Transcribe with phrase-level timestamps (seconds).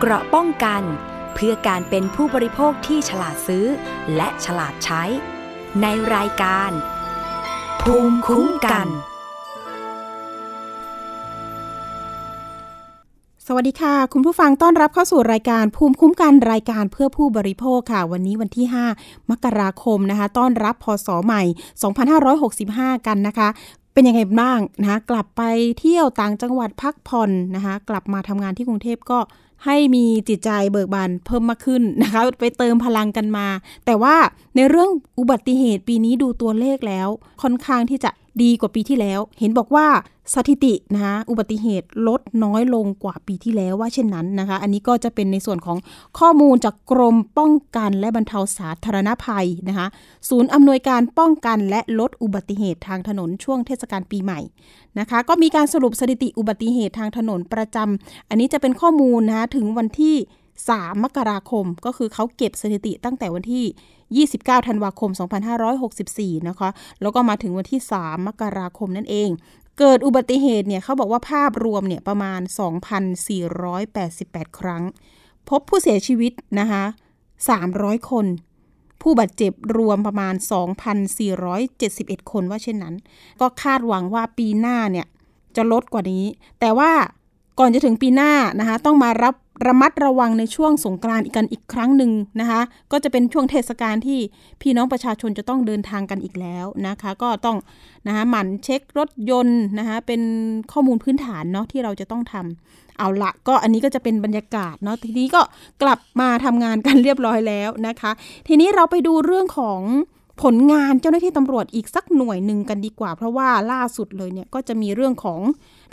[0.00, 0.82] เกราะป้องกัน
[1.34, 3.66] เพื่อการเป็นผู้บริโภคที่ฉลาดซื้อ
[4.16, 5.02] และฉลาดใช้
[5.82, 6.70] ในรายการ
[7.82, 8.86] ภูมิคุ้มกัน
[13.46, 18.66] สวัสดีค่ะ คุณผู้ฟังต้อนรับเข้าสู่รายการภูมิคุ้มกันรายการเพื่อผู้บริโภคค่ะ วันนี้วันที่
[18.98, 21.42] 5 มกราคมนะคะ ต้อนรับพศใหม่
[22.44, 23.48] 2565 กันนะคะ
[23.92, 25.42] เป็นยังไงบ้างนะคะกลับไป
[25.80, 29.18] เที่ยวต่างจังหวัดพักผ่อนนะคะกลับมาทำงานที่กรุงเทพก็
[29.64, 33.46] ให้มีจิตใจเบิกบานเพิ่มมากขึ้นนะคะ ไปเติมพลังกันมา
[33.86, 34.16] แต่ว่า
[34.56, 37.08] ในเรื่องอุบัติเหตุปีนี้ดูตัวเลขแล้ว
[37.42, 38.10] ค่อนข้างที่จะ
[38.42, 39.86] ดีกว่าปีที่แล้ว เห็นบอกว่า
[40.34, 45.78] สถิตินะคะอุบัติเหตุลดน้อยลงกว่าปีที่แล้วว่าเช่นนั้นนะคะ อันนี้ก็จะเป็นในส่วนของ
[46.18, 49.86] ข้อมูลจากกรมป้องกันและบรรเทาสาธารณภัยนะคะ
[50.28, 54.40] ศูนย์อำนวยการป้องกันและลดอุบัติเหตุทางถนนช่วงเทศกาลปีใหม่
[54.98, 60.16] นะคะ ก็มีการสรุปสถิติอุบัติเหตุทางถนนประจำอันนี้จะเป็นข้อมูลนะคะถึงวันที่
[60.64, 63.64] 3 มกราคม ก็คือเขาเก็บสถิติตั้งแต่วันที่
[64.14, 65.10] 29 ธันวาคม
[65.78, 66.68] 2564 นะคะ
[67.02, 69.30] แล้วก็มาถึงวันที่ 3 มกราคมนั่นเอง
[69.78, 72.40] เกิดอุบัติเหตุเนี่ยเขาบอกว่าภาพรวมเนี่ยประมาณ
[73.28, 74.82] 2,488 ครั้ง
[75.48, 76.84] พบผู้เสียชีวิตนะคะ
[77.46, 78.26] 300 คน
[79.02, 80.34] ผู้บาดเจ็บรวมประมาณ
[81.52, 82.94] 2,471 คนว่าเช่นนั้น
[83.40, 85.06] ก็คาดหวังว่าปีหน้าเนี่ย
[85.56, 86.24] จะลดกว่านี้
[86.60, 86.90] แต่ว่า
[87.58, 89.34] ก่อนจะถึงปีหน้านะคะต้องมารับ
[89.66, 92.60] ระมัดระวังในช่วงสงกรานต์อีกกันอีกครั้งหนึ่งนะคะ
[92.92, 94.20] ก็จะเป็นช่วงเทศกาลที่
[94.60, 97.56] พี่น้องประชาชนจะต้องเดินทางกันอีกแล้วนะคะ ก็ต้อง
[98.06, 100.22] นะคะหมั่นเช็ครถยนต์นะคะเป็น
[100.72, 105.40] ข้อมูลพื้นฐานเนาะที่เราจะต้องทำเอาละก็อันนี้ก็จะเป็นบรรยากาศเนาะทีนี้ก็
[105.82, 108.10] กลับมาทำงานกันเรียบร้อยแล้วนะคะ
[108.48, 109.80] ทีนี้เราไปดูเรื่องของ
[110.42, 115.40] ผลงานเจ้าหน้าที่ตำรวจอีกสักหน่วยหนึ่งกันดีกว่า เพราะว่าล่าสุดเลยเนี่ยก็จะมีเรื่องของ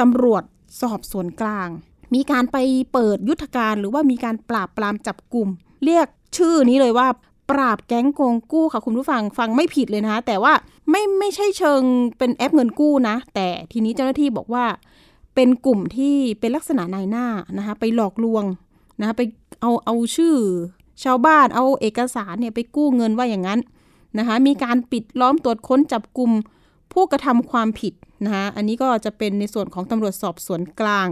[0.02, 0.44] ตำรวจ
[0.82, 1.70] สอบสวนกลาง
[2.14, 2.58] มีการไป
[2.94, 5.48] เปิดยุทธการหรือว่ามีการปราบปรามจับกลุ่ม
[5.86, 7.08] เรียกชื่อนี้เลยว่า
[7.52, 10.54] ปราบแก๊งโกงกู้ค่ะคุณผู้ฟังฟังไม่ผิดเลยนะคะแต่ว่า
[10.90, 11.82] ไม่ไม่ใช่เชิง
[12.18, 14.66] เป็นแอปเงินกู้นะ แต่ทีนี้เจ้าหน้าที่บอกว่า
[15.36, 17.26] เป็นกลุ่มที่เป็นลักษณะนายหน้า
[17.58, 18.44] นะคะไปหลอกลวง
[19.00, 19.22] นะคะไป
[19.62, 20.36] เอาเอาชื่อ
[21.04, 23.60] ชาวบ้านเอาเอกสารเนี่ยไปกู้เงินว่าอย่างนั้น
[24.18, 26.32] นะคะมีการปิดล้อมตรวจค้นจับกลุ่ม
[26.94, 27.94] ผู้กระทำความผิด
[28.26, 31.08] นะคะอันนี้ก็จะเป็นในส่วนของตำรวจสอบสวนกลาง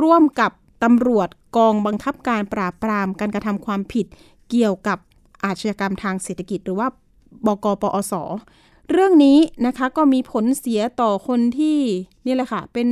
[0.00, 0.50] ร่วมกับ
[0.84, 4.06] ตำรวจกองบังคับการปราบปรามการกระทำความผิด
[4.50, 4.98] เกี่ยวกับ
[5.44, 6.88] อาชญากรรมทางเศรษฐกิจ หรือว่า
[7.46, 8.12] บกปอส
[8.90, 11.78] เรื่องนี้นะคะก็มีผลเสียต่อคนที่
[12.26, 12.86] นี่แหละค่ะ เป็น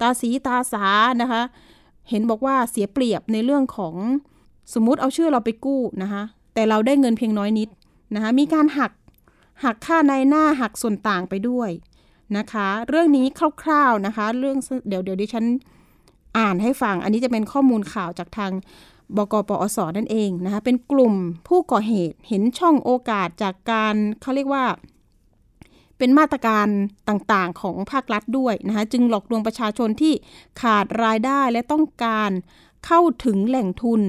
[0.00, 0.86] ตาสีตาสา
[1.22, 1.42] นะคะ
[2.10, 3.94] เห็นบอกว่าเสียเปรียบในเรื่องของ
[4.74, 6.22] สมมุติเอาชื่อเราไปกู้นะคะ
[6.54, 7.68] แต่เราได้เงินเพียงน้อยนิด
[8.14, 8.92] นะคะมีการหัก
[9.64, 11.70] หักค่าในหน้าหักส่วนต่างไปด้วย
[12.36, 13.26] นะคะ เรื่องนี้
[13.62, 14.56] คร่าวๆนะคะ เรื่อง
[14.88, 15.44] เดี๋ยวเดี๋ยวดิฉัน
[16.38, 18.52] อ่านให้ฟัง อันนี้จะเป็นข้อมูลข่าวจากทาง
[19.16, 21.14] บกปอสนั่นเองนะคะเป็นกลุ่ม
[21.48, 24.64] ผู้ก่อเหตุเห็นช่องโอกาสจากการเขาเรียกว่า
[25.98, 26.66] เป็นมาตรการ
[27.08, 30.12] ต่างๆของภาครัฐด้วยนะคะจึงหลอกลวงประชาชนที่
[30.60, 32.30] ขาดรายได้และต้องการ
[32.86, 34.00] เข้าถึงแหล่งทุน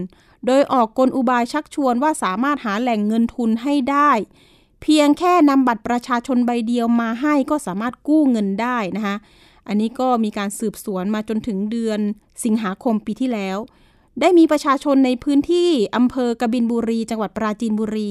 [0.46, 4.12] โดยออกกลอุบายชักชวนว่าสามารถหาแหล่งเงินทุนให้ได้
[4.82, 9.16] เพียงแค่นำบัตรประชาชนใบเดียวมาให้ก็สามารถกู้เงินได้นะคะ
[9.68, 12.00] อันนี้ก็มีการสืบสวนมาจนถึงเดือน
[12.44, 13.58] สิงหาคมปีที่แล้ว
[14.22, 18.10] ได้มีประชาชนในพื้นที่อำเภอกบินบุรี จังหวัดปราจีนบุรี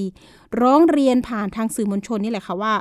[0.61, 2.75] ร้องเรียนผ่านทางสื่อมวลชนนี่แหละค่ะว่า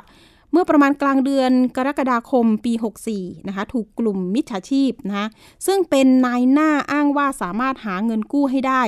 [0.52, 2.72] เมื่อประมาณกลางเดือนกรกฎาคมปี
[3.10, 5.26] 64 นะคะ ถูกกลุ่มมิจฉาชีพนะคะ
[5.66, 8.82] ซึ่งเป็นนายหน้าอ้างว่าสามารถหาเงินกู้ให้ได้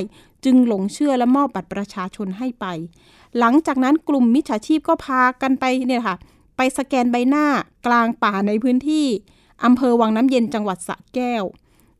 [0.44, 2.66] จึงหลงเชื่อและมอบบัตรประชาชนให้ไป
[3.38, 6.16] หลังจากนั้นกลุ่มมิจฉาชีพก็พากันไปเนี่ยค่ะ
[6.56, 7.46] ไปสแกนใบหน้า
[7.86, 9.06] กลางป่าในพื้นที่
[9.64, 11.44] อำเภอวังน้ำเย็นจังหวัดสระแก้ว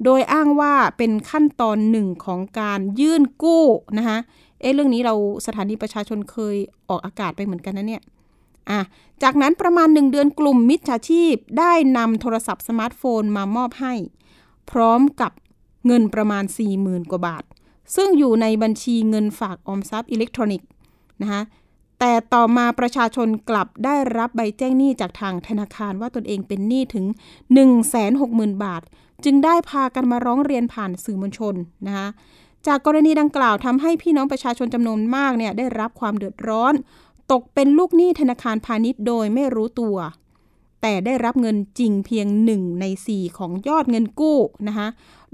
[0.05, 3.65] โดยอ้างว่าเป็นขั้นตอนหนึ่งของการยื่นกู้
[3.99, 4.19] นะคะ
[4.61, 5.15] เอ๊ะเรื่องนี้เรา
[5.47, 6.57] สถานีประชาชนเคย
[6.89, 8.03] ออกอากาศไปเหมือนกันนะเนี่ย
[8.71, 8.81] อะ
[9.23, 13.95] จากนั้นประมาณหนึ่งเดือนกลุ่มมิจฉาชีพได้นำโทรศัพท์สมาร์ทโฟนมามอบให้
[14.71, 15.33] พร้อมกับ
[15.87, 16.45] เงินประมาณ
[16.77, 17.45] 40,000 กว่าบาท
[17.97, 20.69] ซึ่งอยู่ในบัญชีเงินฝากออมทรัพย์อิเล็กทรอนิกส์
[21.23, 21.41] นะคะ
[22.01, 27.07] แต่ต่อมาประชาชนกลับได้รับใบแจ้งหนี้จากทางธนาคารว่าตนเองเป็นหนี้ถึง
[27.85, 28.83] 160,000 บาท
[29.25, 31.55] จึงได้พากันมาร้องเรียนผ่านสื่อมวลชน
[31.87, 32.09] นะคะ
[32.67, 36.75] จากกรณีดังกล่าวทำให้พี่น้องประชาชนจำนวนมากเนี่ยได้รับความเดือดร้อน
[37.33, 39.97] ตกเป็นลูกหนี้ธนาคารพาณิชย์โดยไม่รู้ตัว
[40.83, 44.39] แต่ได้รับเงินจริงเพียง 1 ใน 4 ของยอดเงินกู้
[44.69, 44.89] นะคะ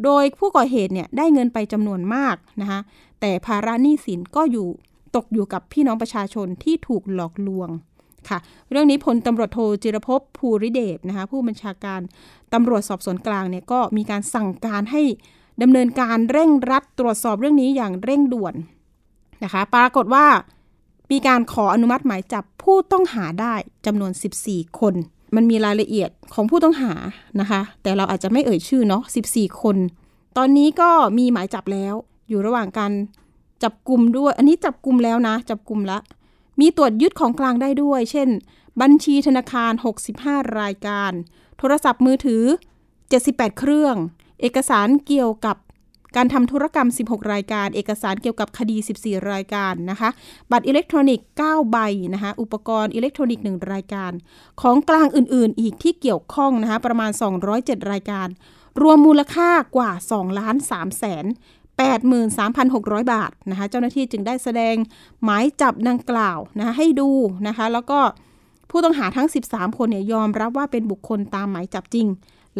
[0.04, 2.80] โดยผู้ก่อเหตุเนี่ยได้เงินไปจำนวนมากนะคะ
[3.20, 4.68] แต่ภาระหนี้สินก็อยู่
[5.16, 7.68] ตกอยู่กับพี่น้องประชาชนที่ถูกหลอกลวง
[8.28, 8.38] ค่ะ
[8.70, 12.00] เรื่องนี้พลตำรวจโทจิรภพภูริเดชนะคะผู้บัญชาการ
[12.54, 15.02] ตำรวจสอบสวนกลางเนี่ยก็มีการสั่งการให้
[15.62, 18.54] ดำเนินการเร่งรัดตรวจสอบเรื่องนี้อย่างเร่งด่วน
[19.44, 20.26] นะคะปรากฏว่า
[21.12, 23.54] มีการขออนุมัติหมายจับผู้ต้องหาได้
[23.86, 24.12] จำนวน
[24.44, 24.94] 14 คน
[25.36, 26.92] มันมีรายละเอียดของผู้ต้องหา
[27.40, 29.02] นะคะ แต่เราอาจจะไม่เอ่ยชื่อเนาะ
[29.32, 29.76] 14 คน
[30.36, 31.94] ตอนนี้ก็มีหมายจับแล้ว
[32.28, 32.92] อยู่ระหว่างการ
[33.62, 35.98] จับกลุ่มด้วย อันนี้จับกลุ่มแล้วนะ จับกลุ่มละ
[36.60, 38.28] มีตรวจยึดของกลางได้ด้วย เช่น
[38.80, 39.72] บัญชีธนาคาร
[40.14, 41.12] 65 รายการ
[41.58, 42.44] โทรศัพท์มือถือ
[43.00, 43.96] 78 เครื่อง
[44.40, 45.56] เอกสารเกี่ยวกับ
[46.16, 50.10] การทำธุรกรรม 16 รายการ เอกสารเกี่ยวกับคดี 14 รายการนะคะ
[50.50, 51.78] บัตรอิเล็กทรอนิกส์9ใบ
[52.14, 54.12] นะคะ อุปกรณ์อิเล็กทรอนิกส์ 1 รายการ
[54.62, 57.10] ของกลางอื่นๆ อีกที่เกี่ยวข้องนะคะ ประมาณ
[57.50, 58.28] 207 รายการ
[58.82, 61.24] รวมมูลค่ากว่า 2 ล้าน3แสน
[61.76, 64.74] 83,600 บาทนะคะเจ้าหน้าที่จึงได้แสดง
[65.24, 67.10] หมายจับดังกล่าวนะคะให้ดู
[67.46, 67.98] นะคะ แล้วก็
[68.70, 72.06] ผู้ต้องหาทั้ง 13 คนเนี่ยยอมรับว่าเป็นบุคคลตามหมายจับจริง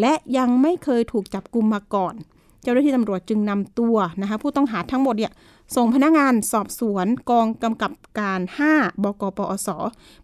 [0.01, 2.15] และยังไม่เคยถูกจับกุมมาก่อน
[2.63, 5.33] เจ้าหน้าที่ตำรวจจึงนำตัวนะคะผู้ต้องหาทั้งหมดเนี่ย
[5.77, 8.41] ส่งพนักงานสอบสวนกองกำกับการ
[8.73, 9.69] 5 บกปอส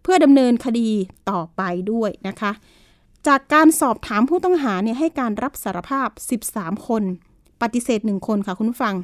[0.03, 0.89] เพื่อดำเนินคดี
[1.29, 1.61] ต่อไป
[1.91, 2.51] ด้วยนะคะ
[3.27, 6.07] จากการสอบถามผู้ต้องหาเนี่ยให้การรับสารภาพ
[6.45, 7.03] 13 คน
[7.63, 8.95] ปฏิเสธหนึ่งคนค่ะคุณผู้ฟัง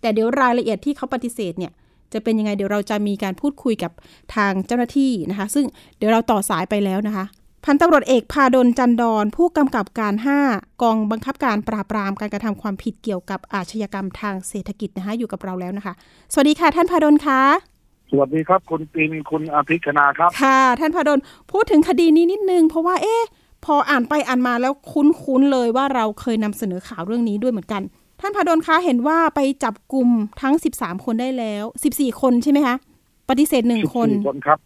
[0.00, 1.72] แต่เดี๋ยวรายละเอียดที่เขาปฏิเสธเนี่ย
[2.12, 3.92] จะเป็นยังไงเดี๋ยวเราจะมีการพูดคุยกับ
[4.34, 5.66] ทางเจ้าหน้าที่นะคะ ซึ่ง
[5.96, 7.24] เดี๋ยวเราต่อสายไปแล้วนะคะ
[7.64, 10.14] พันตำรวจเอกพาดลจันดอนผู้กำกับการ
[10.48, 15.94] 5 กองบังคับการปราบปรามการกระทำความผิดเกี่ยวกับอาชญากรรมทางเศรษฐกิจนะคะอยู่กับเราแล้วนะคะ
[16.32, 17.40] สวัสดีค่ะท่านพาดลคะ
[18.10, 21.18] สวัสดีครับคุณปินคุณอาภิคณาครับ ค่ะ ท่านพาดล
[21.52, 23.22] พูดถึงคดีนี้นิดนึงเพราะว่าเอ๊ะ
[23.64, 27.82] พออ่านไปอ่านมาแล้วคุ้นๆเลยว่าเราเคยนำเสนอข่าวเรื่องนี้ด้วยเหมือนกัน
[28.20, 30.08] ท่านพาดลคะเห็นว่าไปจับกลุ่ม
[30.42, 31.64] ทั้ง 13 คนได้แล้ว
[31.94, 32.76] 14 คนใช่ไหมคะ
[33.28, 34.58] ปฏิเสธหนึ่งคน14คนครับ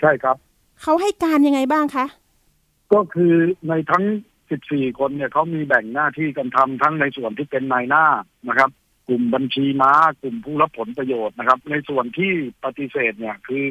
[0.00, 0.36] ใช่ครับ
[0.82, 2.06] เขาให้การยังไงบ้างคะ
[2.92, 3.34] ก็คือ
[3.68, 4.04] ในทั้ง
[4.50, 8.04] 14 คนเนี่ยเขามีแบ่งหน้าที่กันทำทั้งในส่วนที่เป็นนายหน้า
[8.48, 8.70] นะครับ
[9.08, 9.92] กลุ่มบัญชีม้า
[10.22, 12.32] กลุ่มผู้รับผลประโยชน์นะครับ ในส่วนที่
[12.64, 13.64] ปฏิเสธเนี่ยคือ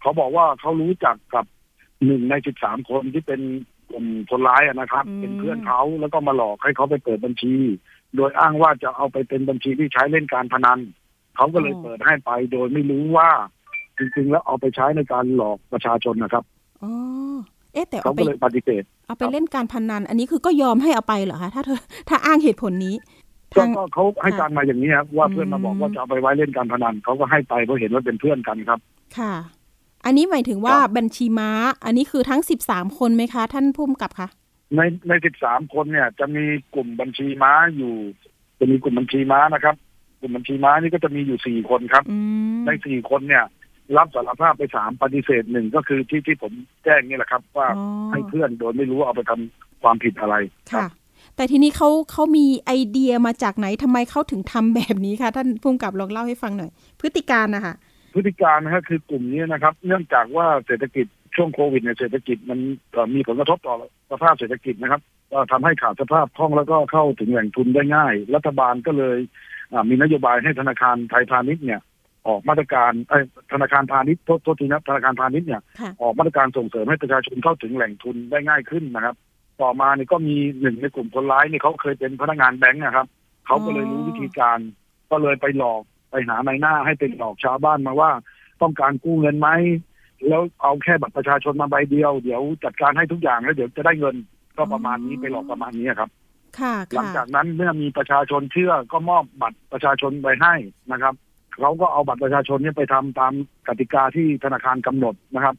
[0.00, 1.44] เขาบอกว่าเขารู้จักกับ
[2.04, 3.40] หนึ่งใน13คนที่เป็น
[3.90, 7.54] กลุ่มคนร้ายอะนะครับ เป็นเพื่อนเขาแล้วก็มาหลอกให้เขาไปเปิดบัญชี
[8.16, 10.78] โดยอ้างว่าจะเอาไปเป็นบัญชีที่ใช้เล่นการพนัน
[11.36, 13.30] เขาก็เลยเปิดให้ไป โดยไม่รู้ว่า
[13.98, 16.44] จริงๆ แล้วเอาไปใช้ในการหลอกประชาชนนะครับ
[16.82, 16.92] อ๋อ
[17.74, 22.94] เอ๊ะแต่เขาเอาไปก็เลยปฏิเสธเอาไปเล่นการพนัน อันนี้คือก็ยอมให้เอาไปเหรอคะถ้าเธอถ้าอ้างเหตุผลนี้
[23.56, 23.62] ก็
[23.94, 28.78] เขาให้การมาอย่างนี้ครับว่าเพื่อนมาบอกว่าจะเอาไปไว้เล่นการพนันเขาก็ให้ไปเพราะเห็นว่าเป็นเพื่อนกันครับ
[29.18, 29.32] ค่ะ
[30.04, 31.50] อันนี้หมายถึงว่าครับบัญชีม้า
[31.84, 34.28] อันนี้คือทั้ง13คนไหมคะ ท่านผู้กำกับคะ
[34.76, 37.94] ในในสิบสามคนเนี่ย จะมีกลุ่มบัญชีม้าอยู่
[38.58, 39.76] จะมีกลุ่มบัญชีม้านะครับ
[40.20, 42.18] กลุ่มบัญชีม้านี่ก็จะมีอยู่สี่คนครับอื
[42.54, 43.44] มในสี่คนเนี่ย
[43.96, 46.52] รับสารภาพไปสามปฏิเสธหนึ่งก็คือที่ที่ผม
[46.84, 50.34] แจ้งนี่แหละครับ ว่าอ๋อให้เพื่อนโดยไม่รู้ว่าเอาไปทำความผิดอะไร
[50.72, 50.90] ครัค่ะบ
[51.36, 56.70] แต่ทีนี้เขาเขามีไอเดียมาจากไหนทำไมเขาถึงทำแบบนี้คะท่านผู้กำกับลองเล่าให้ฟังหน่อย
[57.00, 57.74] พฤติการนะคะ
[58.14, 61.06] พฤติการนะฮะคือกลุ่มนี้นะครับ เนื่องจากว่าเศรษฐกิจ
[61.36, 62.58] ช่วงโควิดเนี่ยเศรษฐกิจมัน
[62.92, 63.74] เอ่อมีผลกระทบต่อ
[64.10, 65.00] สภาพเศรษฐกิจนะครับ
[65.32, 69.18] ก็ทำให้ขาดสภาพคล่องแล้วก็เข้าถึงแหล่งทุนได้ง่าย รัฐบาลก็เลย
[69.72, 71.80] อ่ามีนโยบายให้ธนาคารไทยพาณิชย์เนี่ย
[72.28, 79.16] ออกมาตรการเอ้ยธนาคารพาณิชย์โทษโทษทีนะธนาคารพาณิชย์เนี่ยค่ะออกมาตรการส่งเสริมให้ประชาชนเข้าถึงแหล่งทุนได้ง่ายขึ้นนะครับ
[79.62, 83.06] ต่อมาเนี่ยก็มีหนึ่งในกลุ่มคนร้ายนี่เขาเคยเป็นพนักงานแบงก์นะครับ
[83.46, 84.58] เขาก็เลยรู้วิธีการ
[85.10, 85.82] ก็เลยไปหลอก
[86.14, 88.10] ไปหานายหน้าให้เป็นหลอกชาวบ้านมาว่า
[88.62, 89.48] ต้องการกู้เงินไหม
[90.28, 94.16] แล้วเอาแค่บัตรประชาชนมาใบเดียว เดี๋ยวจัดการให้ทุกอย่างแล้วเดี๋ยวจะได้เงิน
[94.56, 96.10] ก็ประมาณนี้ไปหลอกประมาณนี้ครับ
[96.58, 100.54] ค่ะหลังค่ะจากนั้นเมื่อมีประชาชนเชื่อก็มอบบัตรประชาชนไปให้
[100.92, 101.14] นะครับ
[101.60, 103.32] เขาก็เอาบัตรประชาชนเนี้ไปทำตาม
[103.68, 105.56] กติกาที่ธนาคารกำหนดนะครับ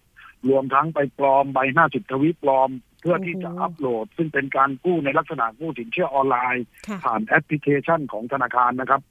[0.50, 2.70] รวมทั้งไปปลอมใบหน้าสิทธวิปลอม
[3.02, 9.02] เพื่อที่จะอัปโหลด ซึ่งเป็นการกู้ในลักษณะกู้สินเชื่อออนไลน์ค่ะผ่านแอปพลิเคชันของธนาคารนะครับ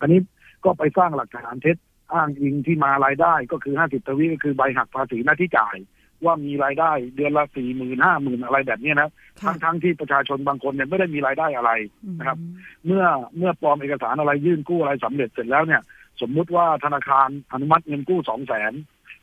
[0.00, 0.20] อันนี้
[0.64, 1.76] ก็ไปสร้างหลักฐานเท็จ
[2.12, 5.76] อ้างอิงที่มารายได้ก็คือ50ทวีก็คือใบหักภาษีหน้าที่จ่าย
[6.24, 11.70] ว่ามีรายได้เดือนละสี่หมื่นห้าหมื่นอะไรแบบเนี้ยนะค่ะทั้งทั้งๆที่ประชาชนบางคนเนี่ยไม่ได้มีรายได้อะไร
[12.18, 12.52] นะครับอืม
[12.86, 13.04] เมื่อ
[13.36, 15.82] เมื่อปลอมเอกสารอะไรยื่นกู้อะไรสำเร็จเสร็จแล้วเนี่ย
[16.20, 18.72] สมมุติว่าธนาคารอนุมัติเงินกู้สองแสน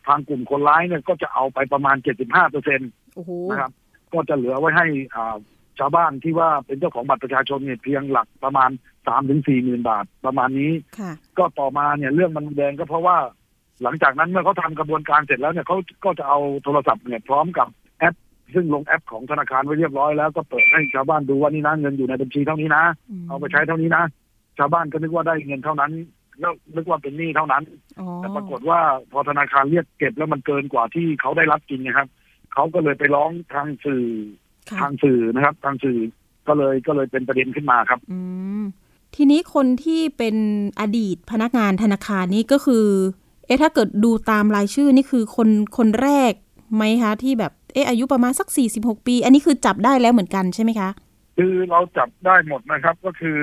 [0.08, 3.72] ทางกลุ่มคนร้ายเนี่ยก็จะเอาไปประมาณเจ็ดสิบห้าเปอร์เซ็นตโอ้โหนะครับ
[4.14, 5.36] ก็จะเหลือไว้ให้อ่า
[5.80, 8.70] ชาวบ้านที่ว่าเป็นเจ้าของบัตรประชาชนเนี่ยเพียงหลักประมาณ
[9.08, 13.18] สามถึงสี่หมื่นบาทประมาณนี้ค่ะก็ต่อมาเนี่ยเรื่องมันแดงก็เพราะว่า
[13.84, 17.68] หลังจากนั้นเมื่อเขาทำกระบวนการเสร็จแล้วเนี่ยเขาก็จะเอาโทรศัพท์เนี่ยพร้อมกับ
[18.00, 18.16] แอป
[18.54, 22.84] ซึ่งลงแอปของธนาคารไว้เรียบร้อยแล้วก็เปิดให้ชาวบ้านดูว่านี่นะเงินอยู่ในบัญชีเท่านี้นะ
[23.22, 24.04] มเอาไปใช้เท่านี้นะ
[24.58, 25.92] ชาวบ้านก็นึกว่าได้เงินเท่านั้น
[26.40, 27.64] แล้วนึกว่าเป็นหนี้เท่านั้น
[28.00, 28.80] อ๋อแต่ปรากฏว่า
[29.12, 32.08] พอธนาคารเรียกเก็บแล้วมันเกินกว่าที่เขาได้รับจริงนะครับ
[32.54, 34.49] เขาก็เลยไปร้องทางสื่อค่ะ
[34.82, 35.98] ทางสื่อนะครับ ทางสื่อ
[36.48, 38.20] ก็เลยก็เลยเป็นประเด็นขึ้นมาครับ อื
[38.60, 38.62] ม
[39.16, 40.36] ทีนี้คนที่เป็น
[40.80, 42.86] อดีตพนักงานธนาคารนี่ก็คือ
[43.46, 46.32] เอ๊ะถ้าเกิดดูตามรายชื่อนี่คือคนคนแรก
[46.76, 48.48] ไหมคะที่แบบเอ๊ะอายุประมาณสัก
[48.78, 50.90] 46ปี อันนี้คือจับได้แล้วเหมือนกันใช่ไหมคะ
[51.38, 53.38] คือเราจับได้หมดนะครับก็คือ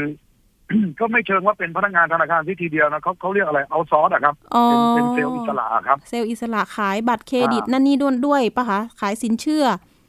[0.99, 9.65] ก็ไม่เชิงว่าเป็นพนักงานธนาคารที่ทีเดียวนะเขาเขาเรียกอะไรเอาซอสอะครับอ๋อเป็นเป็นเซลล์อิสระครับ เซลล์อิสระขายบัตรเครดิตอ่านั่นั่นนี่ด้วยด้วยปะคะขายสินเชื่อ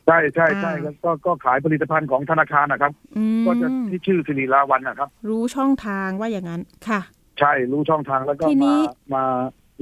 [0.07, 6.99] ใช่ใช่ใช่อ่าแล้วก็ก็ขายผลิตภัณฑ์ของธนาคารนะครับอืมก็จะที่ชื่อสิริลาวันนะครับ รู้ช่องทางว่าอย่างนั้นค่ะ
[7.39, 8.85] ใช่รู้ช่องทางแล้วก็ทีนี้มา
[9.15, 9.23] มา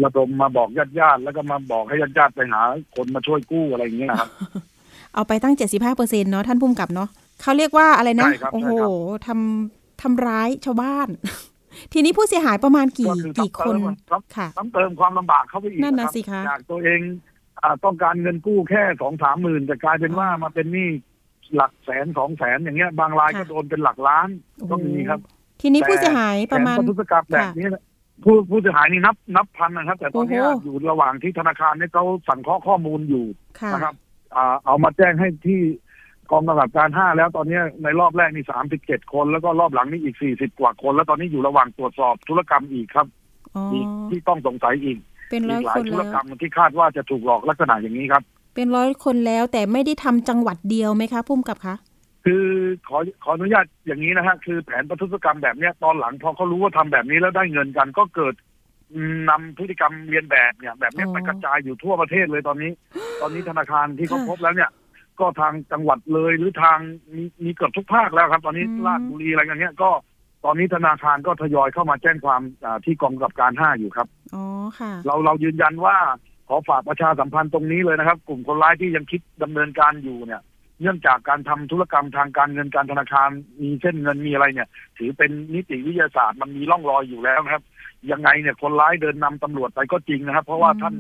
[0.04, 2.62] ระดมมาบอกญาติญาติๆแล้วก็มาบอกให้ญาติญาติๆไปหา
[2.96, 4.30] คนมาช่วยกู้อะไรอย่างเงี้ยนะครับ
[5.14, 7.10] เอาไปตั้ง75เปอร์เซ็นเนาะท่านผู้กำกับเนาะ
[7.42, 8.92] เขาเรียกว่าอะไรนะใช่ครับโอ้ใช่โหครับ
[9.28, 11.08] ทำทำร้ายชาวบ้าน
[11.94, 13.76] ทีนี้ผู้เสียหายประมาณกี่ก็คือกี่คน
[14.12, 17.35] ซ้ำค่ะซ้ำเติมความลำบากเข้าไปอีกนั่นน่ะครับสิคะจากตัวเองอ่า
[17.86, 20.90] ต้องการเงินกู้แค่สองสามหมื่นแต่กลายเป็นว่ามาเป็นหนี้
[21.56, 24.28] หลักแสนสองแสนอย่างเงี้ย บางรายก็โดนเป็นหลักล้าน
[24.72, 25.20] ก็มีครับ
[25.62, 27.84] ทีนี้ผู้เสียหายประมาณแผนประทุษกรรมแบบนี้นะ
[28.24, 33.26] ผู้ผู้เสียหายนี่นับนับพันนะครับ แต่ตอนเนี้ยโอ้โหอยู่ระหว่างที่ธนาคารเนี่ยเขาสั่งเคราะห์ข้อมูลอยู่
[33.60, 33.96] ค่ะนะครับ
[34.36, 35.62] อ่าเอามาแจ้งให้ที่
[36.32, 43.08] กองกำกับการห้าแล้วตอนเนี้ยในรอบแรกนี่สามสิบเจ็ดคน แล้วก็รอบหลังนี่อีกสี่สิบกว่าคน แล้วตอนนี้อยู่ระหว่างตรวจสอบธุรกรรมอีกครับ
[43.56, 44.98] อ๋ออีกที่ต้องสงสัยอีก
[45.30, 48.24] เป็นอีร้อยกหลาคยนธุรแล้วกรรมที่คาดว่าจะถูกหลอกลักษณะอย่างนี้ครับ
[48.56, 51.76] เป็นร้อยคนแล้วแต่ไม่ได้ทำจังหวัดเดียวไหมคะพุ่มกับคะ
[52.26, 52.46] คือ
[52.88, 58.36] ขอขออนุญาตอย่างนี้นะฮะคือแผนประทุษกรรมแบบเนี้ยตอนหลังพอเขารู้ว่าทำแบบนี้แล้วได้เงินกันก็เกิด
[59.30, 62.72] นำพฤติกรรมเรียนแบบเนี่ย แบบเนี้ยอ๋อไปกระจายอยู่ทั่วประเทศเลยตอนนี้
[63.22, 64.70] ตอนนี้ธนาคารที่เขาค่ะพบแล้วเนี่ย
[65.20, 66.78] ก็ทางจังหวัดเลยหรือทาง
[67.16, 69.90] มีมีเกือบทุกภาคแล้วครับ ตอนนี้อืมราชบุรีอะไรกันเนี้ยก็
[70.44, 74.44] ตอนนี้ธนาคารก็ทยอยเข้ามาแจ้งความอ่าที่กองกำกับการห้าอยู่ครับอ๋อ
[74.80, 75.98] ค่ะ เราเรายืนยันว่า
[76.48, 80.42] ขอฝากประชาสัมพันธ์ตรงนี้เลยนะครับ กลุ่มคนร้ายที่ยังคิดดำเนินการอยู่เนี่ย
[80.82, 83.30] เนื่องจากการทำธุรกรรมทางการเงินการธนาคาร
[83.62, 87.64] มีเส้นเงินมีอะไรเนี่ย ถือเป็นนิติวิทยาศาสตร์มันมีร่องรอยอยู่แล้วนะครับ
[88.12, 90.96] ยังไงเนี่ยคนร้ายเดินนำตำรวจไปก็จริงนะครับ เพราะว่าท่าน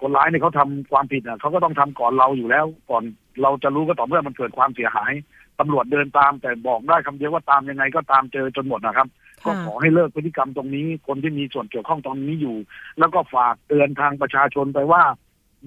[0.00, 3.04] คนร้ายเนี่ยเขาทำความผิดอะเขาก็ต้องทำก่อนเราอยู่แล้วก่อน
[3.42, 5.12] เราจะรู้ก็ต่อเมื่อมันเกิดความเสียหาย
[5.60, 9.08] ตำรวจเดินตามแต่บอกได้คำเดียวว่าตามยังไงก็ตามเจอจนหมดนะครับ
[9.44, 12.56] ก็ค่ะขอให้เลิกพฤติกรรมตรงนี้ คนที่มีส่วนเกี่ยวข้องตรงนี้อยู่
[12.98, 15.02] แล้วก็ฝากเตือนทางประชาชนไปว่า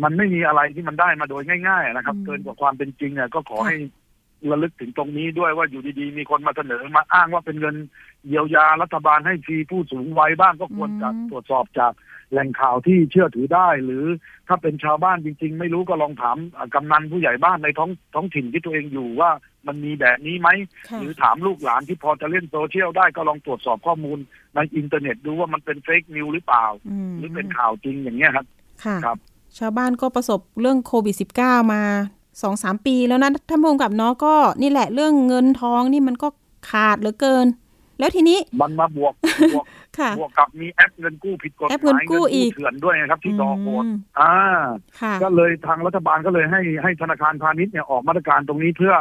[0.04, 3.78] มันไม่มีอะไรที่มันได้มาโดยง่าย ๆ นะครับอืมเกินกว่าความเป็นจริงเนี่ยก็ขอค่ะให้
[4.51, 7.75] ระลึกถึงตรงนี้ด้วยว่าอยู่ดีๆ มีคนมาเสนอมาอ้างว่าเป็นเงิน
[8.27, 11.91] เยียวยารัฐบาลให้ฟรีผู้สูงวัยบ้างก็ควรจะตรวจสอบจาก
[12.31, 14.05] แหล่งข่าวที่เชื่อถือได้ หรือ
[14.48, 19.31] ถ้าเป็นชาวบ้านจริง ๆ ไม่รู้ก็ลองถามอ่ากำนันผู้ใหญ่บ้านในท้องท้องถิ่นที่ตัวเองอยู่ว่า
[19.67, 20.50] มันมีแบบนี้ไหม
[20.89, 24.17] ค่ะหรือถามลูกหลานที่พอจะเล่นโซเชียลได้ก็ลองตรวจสอบข้อมูล
[24.55, 28.46] ในอินเทอร์เน็ตดูว่ามันเป็น fake news หรือเปล่าหรือเป็นข่าวจริงอย่างเงี้ยครับ
[28.84, 29.17] ค่ะครับ
[29.58, 31.84] ชาวบ้านก็ประสบเรื่องโควิด -19 มา
[32.41, 36.27] สองสามปีแล้วนะท่านผู้กำกับเนาะก็นี่แหละเรื่องเงินทองนี่มันก็
[36.69, 37.48] ขาดเหลือเกิน
[38.00, 39.13] แล้วทีนี้มันมาบวก
[39.55, 39.65] บวก
[40.00, 43.88] ค่ะบวกกับมีแอปเงินกู้ผิดกฎหมายแอปเงินกู้อีกเถื่อนด้วยนะครับที่ดอกโหดม
[44.19, 44.36] อ่า
[45.01, 48.93] ค่ะก็เลยทางรัฐบาลก็เลยให้ให้ธนาคารพาณิชย์เนี่ยออกมาตรการตรงนี้เพื่อ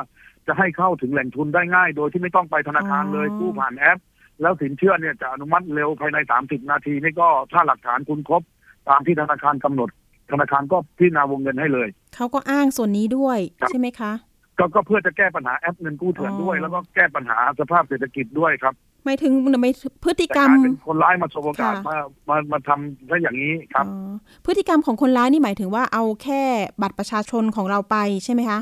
[0.47, 3.99] จะให้เข้าถึงแหล่งทุนได้ง่าย โดยที่ไม่ต้องไปธนาคารเลยอ๋อกู้ผ่านแอป
[4.41, 8.43] แล้วสินเชื่อเนี่ยจะอนุมัติเร็วภายใน 30 นาทีนี่ก็ถ้าหลักฐานคุณครบ
[8.89, 9.91] ตามที่ธนาคารกำหนด
[10.31, 14.13] ธนาคารก็พิจารณาวงเงินให้เลย เขาก็อ้างส่วนนี้ด้วยครับใช่ไหมคะ
[14.59, 19.33] ก็ก็เพื่อจะแก้ปัญหาแอปเงินกู้เถื่อนด้วยอ๋อแล้วก็แก้ปัญหาสภาพเศรษฐกิจด้วยครับหมายถึง
[19.63, 19.71] ไม่
[20.05, 21.97] พฤติแต่กรกรมลายเป็นคนร้ายมาสบโอกาสค่ะมา
[22.29, 24.13] มามาทำซะอย่างนี้ครับอ๋อ
[24.47, 26.43] พฤติกรรมของคนร้ายนี่หมายถึงว่าเอาแค่
[26.83, 28.61] บัตรประชาชนของเราไปใช่ไหมคะ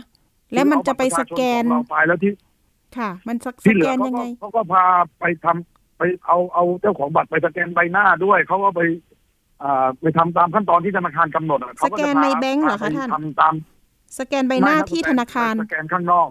[0.54, 2.32] แล้วมันจะไปสแกนเอาบัตรประชาชนของเราไปแล้วที่
[2.98, 4.84] ค่ะ มันสที่เหลืแกอนเขายังก็ไงเขาก็พา
[5.20, 9.15] ไปทำไปเอาเอาเจ้าของบัตรไปสแกนใบหน้าด้วยเขาก็ไปอ่า
[10.00, 13.54] ไปทำตามขั้นตอนที่ธนาคารกำหนดอะเขาก็จะสแกนในแบงก์เหรอคะพไปท่านทำตาม
[14.18, 16.28] สแกนใบหน้าไม่รับที่ธนาคาร สแกนข้างนอก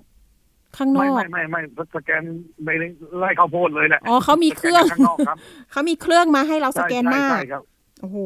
[0.78, 1.62] ข้างนไม่อก ไม่ไม่ไม่
[1.96, 2.22] สแกน
[2.66, 2.88] ไม่ได้
[3.20, 5.38] ไล่ข้าวโพดเลยแหละ อ๋อเขามีเครื่องสแกนข้างนอกครับ
[5.72, 7.64] เขามีเครื่องมาให้เราสแกนหน้า ใช่ใช่ครับ
[8.02, 8.18] โอ้โห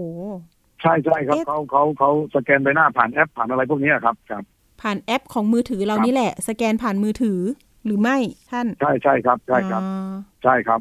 [0.81, 4.43] ใช่ใช่ครับเอ๊ะเขาเขาเขาสแกนใบหน้าผ่านแอปผ่านอะไรพวกเนี้ยครับครับ
[4.81, 7.39] ผ่านแอปของมือถือเราครับนี่แหละ สแกนผ่านมือถือ
[7.85, 8.17] หรือไม่
[8.51, 10.13] ท่าน ใช่ใช่ครับ ใช่ครับอ๋อ
[10.43, 10.79] ใช่ครับ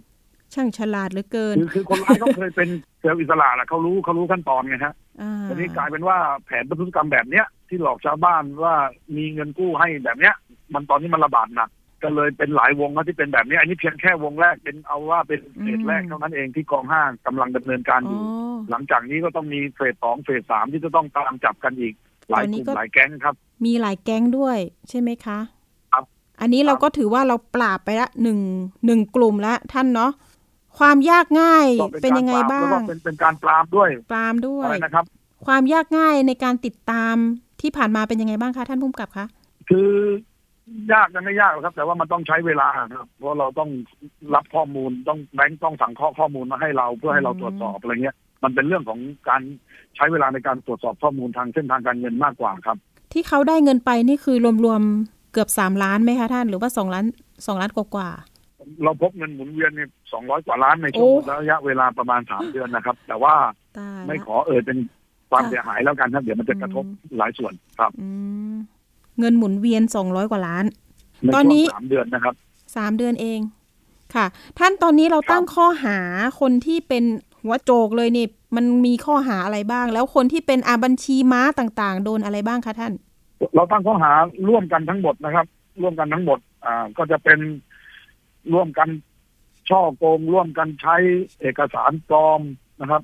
[0.55, 2.69] ช่างฉลาดเหลือเกินคือคือคนร้ายเขาเคยเป็น
[3.01, 8.75] เซลล์อิสระแหละเขารู้เขารู้ขั้นตอนไงฮะอ่าทีนี้กลายเป็นว่าแผนประทุษกรรมแบบเนี้ยที่หลอกชาวบ้านว่า
[9.17, 10.35] มีเงินกู้ให้แบบเนี้ย
[10.75, 11.71] มันตอนนี้มันระบาดหนัก
[12.03, 18.23] ก็เลยเป็นหลายวงแล้วที่เป็นแบบนี้ อันนี้เพียงแค่วงแรกเป็นเอาว่าเป็นเฟสแรกเท่านั้นเองที่กองห้างกำลังดำเนินการออ๋อยู่
[18.71, 21.95] หลังจากนี้ก็ต้องมีเฟสสองเฟสสามที่จะต้องตามจับกันอีก
[22.31, 25.39] หลายตอนกนี้ลุ่มก็หลายแก๊งครับ มีหลายแก๊งด้วยใช่ไหมคะ
[25.93, 26.05] ครับ
[26.41, 28.39] อันนี้เราก็ถือว่าเราปราบไปละหนึ่ง
[28.87, 30.13] หนึ่งกลุ่มละท่านเนาะ
[30.79, 35.05] ความยากง่ายก็เป็นยังไงกรปรบ้าแล้วก็งเป็นเป็นการปราบด้วยปรามด้วอะไรยนะครับ
[35.47, 37.15] ความยากง่ายในการติดตาม
[37.61, 39.27] ที่ผ่านมาเป็นยังไงบ้างคะท่านผู้กำกับคะ
[39.69, 39.91] คือ
[40.93, 42.69] ยากกันไม่ยากหรอกครับ แต่ว่ามันต้องใช้เวลา
[42.99, 43.71] ครับ เพราะเราต้อง
[44.35, 49.43] รับข้อมูลต้องแบงก์ต้องสั่งข้อข้อมูลมาให้เราเพื่อให้เราตรวจสอบอะไรเงี้ย มันเป็นเรื่องของการ
[49.97, 52.77] ใช้เวลาในการตรวจสอบข้อมูลทางเส้นทางการเงินมากกว่าครับ
[53.13, 57.05] ที่เขาได้เงินไปนี่คือรวมๆเกือบสามล้านไหมคะท่านหรือว่าสองล้าน
[57.47, 58.09] สองล้านกว่า
[58.85, 64.79] เราพบเงินหมุนเวียนเนี่ยสองร้อยกว่าล้านในช่วงโอ้ระยะเวลาประมาณสามเดือนนะครับ แต่ว่าๆตายไม่ละขอเอ่ยเป็น
[65.31, 68.09] ความค่ะเสียหายแล้วกันครับเดี๋ยวมันจะกระทบอืมหลายส่วนครับอื
[68.53, 68.57] ม
[69.19, 70.65] เงินหมุนเวียนสองร้อยกว่าล้าน
[71.23, 72.35] ในตอนช่วนี้งสามเดือนนะครับ
[72.77, 73.41] สามเดือนเอง
[74.15, 74.27] ค่ะ
[74.59, 75.99] ท่านตอนนี้เราครับตั้งข้อหา
[76.41, 77.05] คนที่เป็น
[77.43, 82.93] หัวโจกเลยนี่ มันมีข้อหาอะไรบ้าง แล้วคนที่เป็นอาบัญชีม้าต่างๆ โดนอะไรบ้างคะท่าน
[83.55, 84.13] เราตั้งข้อหา
[84.49, 85.47] ร่วมกันทั้งหมดนะครับ
[85.83, 87.39] ร่วมกันทั้งหมดอ่าก็จะเป็น
[88.53, 88.89] ร่วมกัน
[89.71, 90.97] ช่อโกงร่วมกันใช้
[91.41, 92.41] เอกสารปลอม
[92.81, 93.03] นะครับ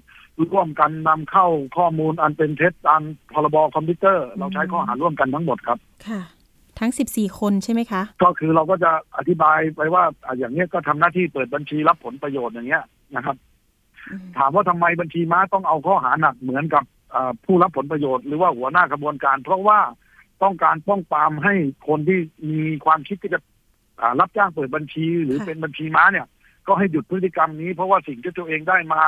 [0.52, 1.46] ร่วมกันนำเข้า
[1.76, 6.20] ข้อมูลอันเป็นเท็จตามพรบคอมพิวเตอร์ เราใช้ข้อหาร่วมกันทั้งหมดครับค่ะ
[6.78, 12.84] ทั้งสิบสี่คนใช่ไหมคะ ก็คือเราก็จะอธิบายไปว่าอะอย่างเนี้ยก็ทำหน้าที่เปิดบัญชีรับผลประโยชน์อย่างเงี้ย
[13.16, 13.36] นะครับ
[14.08, 16.84] อืมถามว่าทำไมบัญชีม้าต้องเอาข้อหาหนักเหมือนกับ
[17.14, 19.80] อ่าผู้รับผลประโยชน์หรือว่าหัวหน้ากระบวนการ เพราะว่า
[20.42, 21.54] ต้องการป้องปรามให้
[21.88, 22.18] คนที่
[22.50, 23.53] มีความคิดที่จะอ่า
[24.20, 26.26] รับจ้างเปิดบัญชีหรือเป็นบัญชีม้าเนี่ย
[26.66, 29.02] ก็ให้หยุดพฤติกรรมนี้เพราะว่าสิ่งที่ตัวเองได้มา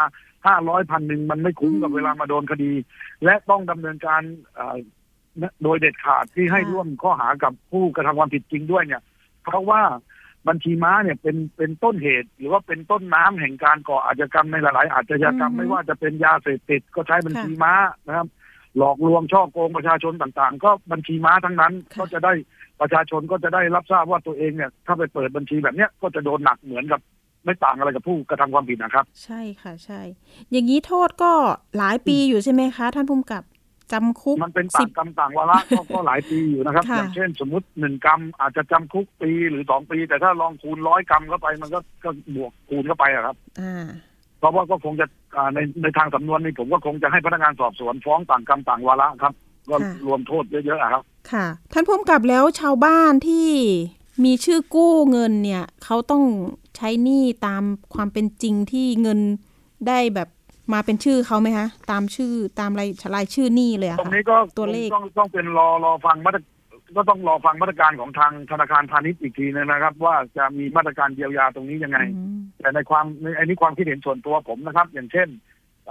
[0.47, 2.73] ห้าร้อยพันหนึ่งมันไม่คุ้มกับเวลามาโดนคดี
[3.25, 4.23] และต้องดำเนินการ
[4.59, 4.77] อ่า
[5.63, 9.03] โดยเด็ดขาดที่ให้ร่วมข้อหากับผู้กระทำความผิดจริงด้วยเนี่ย
[9.45, 9.83] เพราะว่า
[10.49, 17.75] บัญชีม้าเนี่ยเป็นเป็นต้นเหตุ หรือว่าเป็นต้นน้ำแห่งการก่ออาชญากรรมในหลาย ๆ อาชญากรรมอือฮึไม่ว่าจะเป็นยาเสพติดก็ใช้บัญชีค่ะม้า
[18.07, 18.27] นะครับ
[18.79, 22.33] หลอกลวงช่อโกงประชาชนต่างๆ ก็บัญชีม้าทั้งนั้นค่ะก็จะได้
[22.81, 27.01] ประชาชนก็จะได้รับทราบว่าตัวเองเนี่ย ถ้าไปเปิดบัญชีแบบเนี้ยก็จะโดนหนักเหมือนกับ
[27.45, 30.01] ไม่ต่างอะไรกับผู้กระทำความผิดนะครับ ใช่ค่ะใช่
[30.53, 31.33] อย่างนี้โทษก็
[31.79, 33.43] หลายปีอยู่ใช่ไหมคะ ท่านผู้กำกับ
[33.93, 43.87] จำคุกมันเป็นสิต่างบกรรมต่างวาระก็ก็หลายปีอยู่นะครับค่ะอย่างเช่นสมมติหนึ่งกรรมอาจจะจำคุกปีหรือสองปี แต่ถ้าลองคูณร้อยกรรมเข้าไปมันก็ก็บวกคูณเข้าไปอะครับ อ่า
[44.39, 49.35] เพราะว่าก็คงจะอ่าในในทางสำนวนนี้ผมก็คงจะให้พนักงานสอบสวนฟ้องต่างกรรมต่างวาระครับ
[49.69, 53.49] ก็ค่ะรวมโทษเยอะๆอะครับ ค่ะ ท่านผู้กำกับแล้วชาวบ้านที่
[54.25, 56.25] มีชื่อกู้เงินเนี่ยเขาต้อง
[56.77, 57.63] ใช้หนี้ตาม
[57.95, 59.21] ความเป็นจริงที่เงิน
[59.89, 60.29] ได้แบบ
[60.73, 66.41] มาเป็นชื่อเขาไหมคะตามชื่อตามรายรายชื่อหนี้เลยอะตรงค่ะนี้ก็ตัวเลขต้องต้องเป็นรอรอฟังมาตร
[66.97, 75.29] ก็ต้องรอฟังมาตรการของทางธนาคารพาณิชย์อีกทีนึงนะครับ ว่าจะมีมาตรการเยียวยาตรงนี้ยังไงอืมแต่ในความในอันนี้ความคิดเห็นส่วนตัวผมนะครับ อย่างเช่น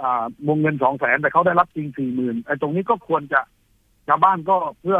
[0.00, 3.40] อ่าวงเงินสองแสนแต่เขาได้รับจริงสี่หมื่นไอ้ตรงนี้ก็ควรจะ
[4.08, 4.98] ชาวบ้านก็เพื่อ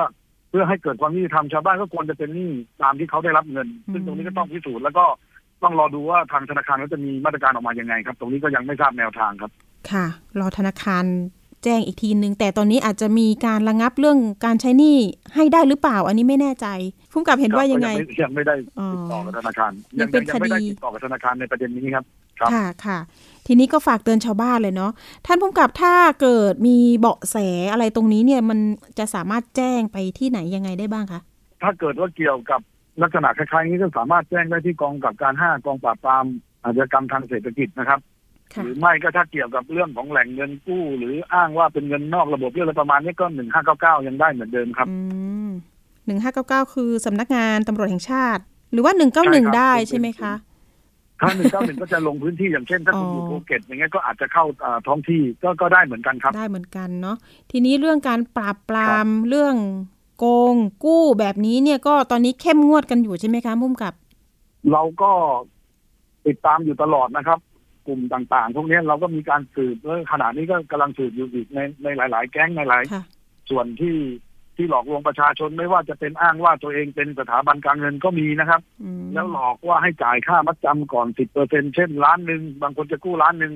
[0.51, 2.51] เพื่อให้เกิดความยุติธรรมชาวบ้านก็ควรจะเป็นหนี้
[2.83, 5.05] ตามที่เขาได้รับเงิน ซึ่งตรงนี้ก็ต้องพิสูจน์แล้วก็
[5.63, 9.51] ต้องรอดูว่าทางธนาคารเขาจะมีมาตรการออกมายังไงครับ ตรงนี้ก็ยังไม่ทราบแนวทางครับ
[9.91, 10.07] ค่ะ
[10.41, 11.05] รอธนาคาร
[11.67, 14.97] แจ้งอีกทีนึง แต่ตอนนี้อาจจะมีการระงับเรื่องการใช้หนี้
[15.35, 16.67] ให้ได้หรือเปล่า อันนี้ไม่แน่ใจ
[17.13, 22.05] ผู้กำกับเห็นว่ายังไงก็ไม่ยังไม่ได้อ๋อติดต่อกับธนาคารยังเป็นยังไม่ได้คดีติดต่อกับธนาคารในประเด็นนี้ครับ
[22.39, 22.99] ครับค่ะค่ะ
[23.47, 24.93] ทีนี้ก็ฝากเตือนชาวบ้านเลยเนาะ
[25.27, 27.37] ท่านผู้กำกับถ้าเกิดมีเบาะแส
[27.73, 28.59] อะไรตรงนี้เนี่ยมัน
[28.99, 31.21] จะสามารถแจ้งไปที่ไหนยังไงได้บ้างคะ
[31.63, 32.61] ถ้าเกิดว่าเกี่ยวกับ
[33.03, 36.25] ลักษณะคล้ายๆนี้ก็สามารถแจ้งได้ที่กองกับการห้ากองปราบปราม
[36.65, 38.16] อาชญากรรมทางเศรษฐกิจนะครับค่ะ
[38.65, 44.97] หรือไม่ก็ถ้าเกี่ยวกับเรื่องของแหล่งเงินกู้ หรืออ้างว่าเป็นเงินนอกระบบเรื่องอะไรประมาณนี้ก็หนึ่งห้าเก้าเก้ายังได้เหมือนเดิมครับอื
[45.49, 45.51] ม
[46.07, 50.33] หนึ่งห้าเก้าเก้าคือสำนักงานตำรวจแห่งชาติ หรือว่าหนึ่งเก้าหนึ่งใช่ครับได้ใช่ไหมคะ
[51.21, 57.17] ถ้าหนึ่งเก้าหนึ่งก็จะลงพื้นที่อย่างเช่น ถ้าคุณอยู่อ๋อภูเก็ตอย่างเงี้ยก็อาจจะเข้าอ่าท้องที่ก็ก็ได้เหมือนกันครับ ได้เหมือนกันเนาะ
[57.51, 59.57] ทีนี้เรื่องการปราบปรามเรื่อง
[60.19, 63.95] โกงกู้แบบนี้เนี่ยก็ตอนนี้เข้มงวดกันอยู่ใช่ไหมคะพุ่มกับ
[64.73, 65.11] เราก็
[66.27, 67.39] ติดตามอยู่ตลอดนะครับ
[67.87, 73.05] กลุ่มต่างๆ พวกนี้เราก็มีการสืบแล้วขณะนี้ก็กำลังสืบอยู่อีกในในหลาย ๆ แก๊งในหลายค่ะ
[73.51, 73.97] ส่วนที่
[74.57, 83.53] ที่หลอกลวงประชาชนไม่ว่าจะเป็นอ้างว่าตัวเองเป็นสถาบันการเงินก็มีนะครับอืมแล้วหลอกว่าให้จ่ายค่ามัดจำก่อนสิบเปอร์เซ็นเช่นล้านหนึ่งบางคนจะกู้ล้านหนึ่ง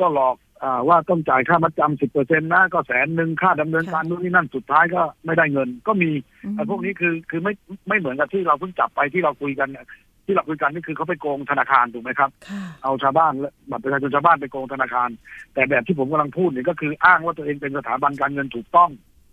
[0.00, 6.10] ก็หลอกอาว่าต้องจ่ายค่ามัดจำสิบเปอร์เซ็นนะก็แสนหนึ่งค่าดำเนินการนู่นนี่นั่นสุดท้ายก็ไม่ได้เงิน ก็มี
[6.44, 7.52] อืมไอ้พวกนี้คือคือไม่
[7.88, 9.86] ไม่เหมือนกับที่เราเพิ่งจับไปที่เราคุยกันเนี่ย
[10.24, 15.08] ที่เราคุยกันนี่คือเขาไปโกงธนาคารถูกไหมครับค่ะเอาชาวบ้านและบัตรประชาชนชาวบ้านไปโกงธนาคาร
[15.54, 18.90] แต่แบบที่ผมกำลังพูดเนี่ยก็คืออ้างว่าตัวเองเป็นสถาบันการเงินถูกต้อง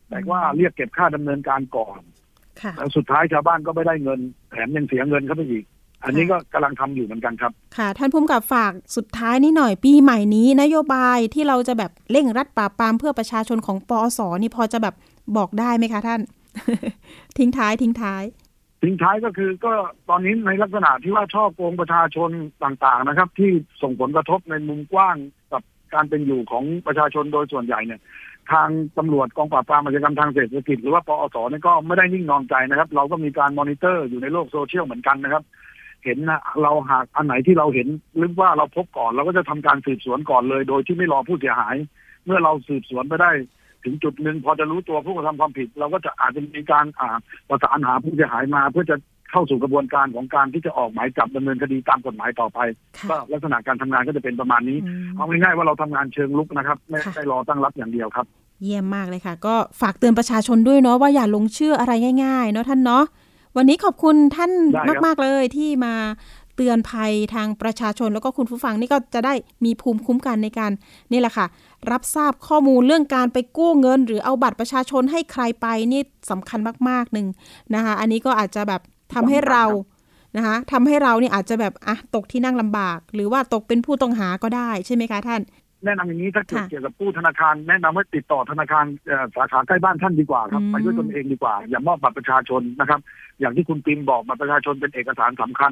[0.10, 2.00] แต่ว่าเรียกเก็บค่าดำเนินการก่อน
[2.62, 4.19] ค่ะแล้วสุดท้ายชาวบ้านก็ไม่ได้เงิน
[4.52, 5.65] แถมยังเสียเงินเข้าไปอีก
[6.04, 14.95] อันนี้ก็กำลังทำอยู่เหมือนกันครับ ค่ะ ท่านพุ่มกับฝากสุดท้ายนี่หน่อยปีใหม่นี้นโยบายที่เราจะแบบเร่งรัดปราบปรามเพื่อประชาชนของปอสนี่พอจะแบบ
[15.38, 16.21] บอกได้ไหมคะท่าน
[17.38, 18.23] ทิ้งท้ายทิ้งท้าย
[18.82, 19.74] ทิ้งท้ายก็คือก็
[20.10, 22.30] ตอนนี้ในลักษณะที่ว่าช่อโกงประชาชน
[22.63, 25.16] ต่างๆนะครับ ที่ส่งผลกระทบในมุมกว้าง
[25.52, 25.62] กับ
[25.94, 28.02] การเป็นอยู่ของประชาชนโดยส่วนใหญ่เนี่ย
[28.52, 35.44] ทางตำรวจกองปราบปรามอาชญากรรมทางเศรษฐกิจ หรือว่าปอศ.เนี่ยก็ไม่ได้นิ่งนอนใจนะครับ เราก็มีการมอนิเตอร์อยู่ในโลกโซเชียลเหมือนกันนะครับ
[36.04, 37.88] เห็นนะเราหากอันไหนที่เราเห็น
[38.18, 41.76] หรือว่าเราพบก่อน เราก็จะทำการสืบสวนก่อนเลย โดยที่ไม่รอผู้เสียหาย
[42.26, 43.32] เมื่อเราสืบสวนไปได้
[43.84, 47.18] ถึงจุดหนึ่งพอจะรู้ตัวผู้กระทำความผิด เราก็จะอาจจะมีการอ่า
[47.50, 48.96] ประสานหาผู้เสียหายมา เพื่อจะ
[49.32, 52.60] เข้าสู่กระบวนการของการที่จะออกหมายจับดำเนินคดีตามกฎหมายต่อไป
[52.98, 58.26] ค่ะก็ลักษณะการทำงานก็จะเป็นประมาณนี้อืมเอาง่ายๆว่าเราทำงานเชิงลุกนะครับไม่ค่ะได้รอตั้งรับอย่างเดียวครับ
[58.63, 63.04] เยี่ยมมากเลยค่ะ ก็ฝากเตือนประชาชนด้วยเนาะว่าอย่าหลงเชื่ออะไรง่าย ๆ เนาะท่านเนาะ
[63.58, 65.94] วันนี้ขอบคุณท่านได้ครับมากๆเลยที่มา
[66.56, 69.34] เตือนภัยทางประชาชนแล้วก็คุณผู้ฟังนี่ก็จะได้
[69.66, 70.72] มีภูมิคุ้มกันในการ
[71.12, 71.46] นี่แหละค่ะ
[71.92, 76.60] รับทราบข้อมูลเรื่องการไปกู้เงิน หรือเอาบัตรประชาชนให้ใครไปนี่สำคัญ
[76.90, 77.28] มากๆหนึ่ง
[77.76, 78.82] นะคะ อันนี้ก็อาจจะแบบ
[79.13, 79.63] ทำให้เรา
[80.38, 85.42] นะคะทำให้เราเนี่ยอาจจะแบบอะตกที่นั่งลำบาก หรือว่าตกเป็นผู้ต้องหาก็ได้ใช่ไหมคะท่าน
[85.86, 93.00] แนะนำอย่างนี้ถ้าเกิดค่ะเกี่ยวกับผู้ธนาคารแนะนำว่าติดต่อธนาคารเอ่อสาขาใกล้บ้านท่านดีกว่าครับอืมไปด้วยตนเองดีกว่า อย่ามอบบัตรประชาชนนะครับ
[93.40, 95.72] อย่างที่คุณปิมบอกบัตรประชาชนเป็นเอกสารสำคัญ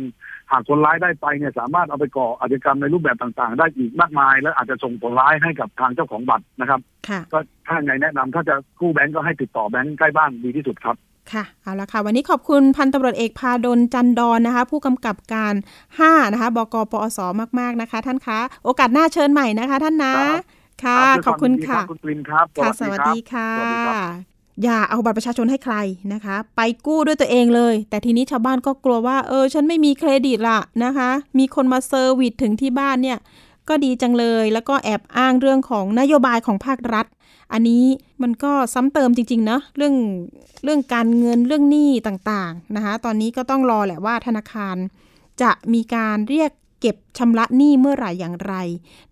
[0.52, 10.96] หากคนร้ายได้ไปเนี่ยสามารถเอาไปก่ออาชญากรรมในรูปแบบต่างๆ ได้อีกมากมาย และอาจจะส่งผลร้ายให้กับทางเจ้าของบัตรนะครับค่ะก็ถ้าไงแนะนำถ้าจะกู้แบงก์ก็ให้ติดต่อแบงก์ใกล้บ้านดีที่สุดครับ
[11.34, 15.54] ค่ะ เอาละค่ะ วันนี้ขอบคุณพันตำรวจเอกพาดลจันดอนนะคะ ผู้กำกับการ
[15.94, 17.20] 5 นะคะ บกปอส
[17.60, 20.42] มาก ๆ นะคะ ท่านคะ โอกาสหน้าเชิญใหม่นะคะ ท่านนะครับ
[20.84, 25.76] ค่ะรับขอบคุณด้วยวามยินดีค่ะรับคุณปิมครับค่ะสสวัวัสสดีดีครับค่ะ สวัสดีครับอย่าเอาบัตรประชาชนให้ใคร
[26.14, 31.10] นะคะ ไปกู้ด้วยตัวเองเลย แต่ทีนี้ชาวบ้านก็กลัวว่า เออ ฉันไม่มีเครดิตละนะคะ
[31.40, 33.18] มีคนมาเซอร์วิสถึงที่บ้านเนี่ย
[33.70, 37.06] ก็ดีจังเลย แล้วก็แอบอ้างเรื่องของนโยบายของภาครัฐ
[37.54, 37.84] อันนี้
[38.22, 39.96] มันก็ซ้ำเติมจริงๆนะเรื่อง
[40.64, 44.76] เรื่องการเงินเรื่องหนี้ต่างๆนะคะตอนนี้ก็ต้องรอแหละว่าธนาคาร
[45.42, 48.54] จะมีการเรียกเก็บชำระหนี้เมื่อไหร่อย่างไร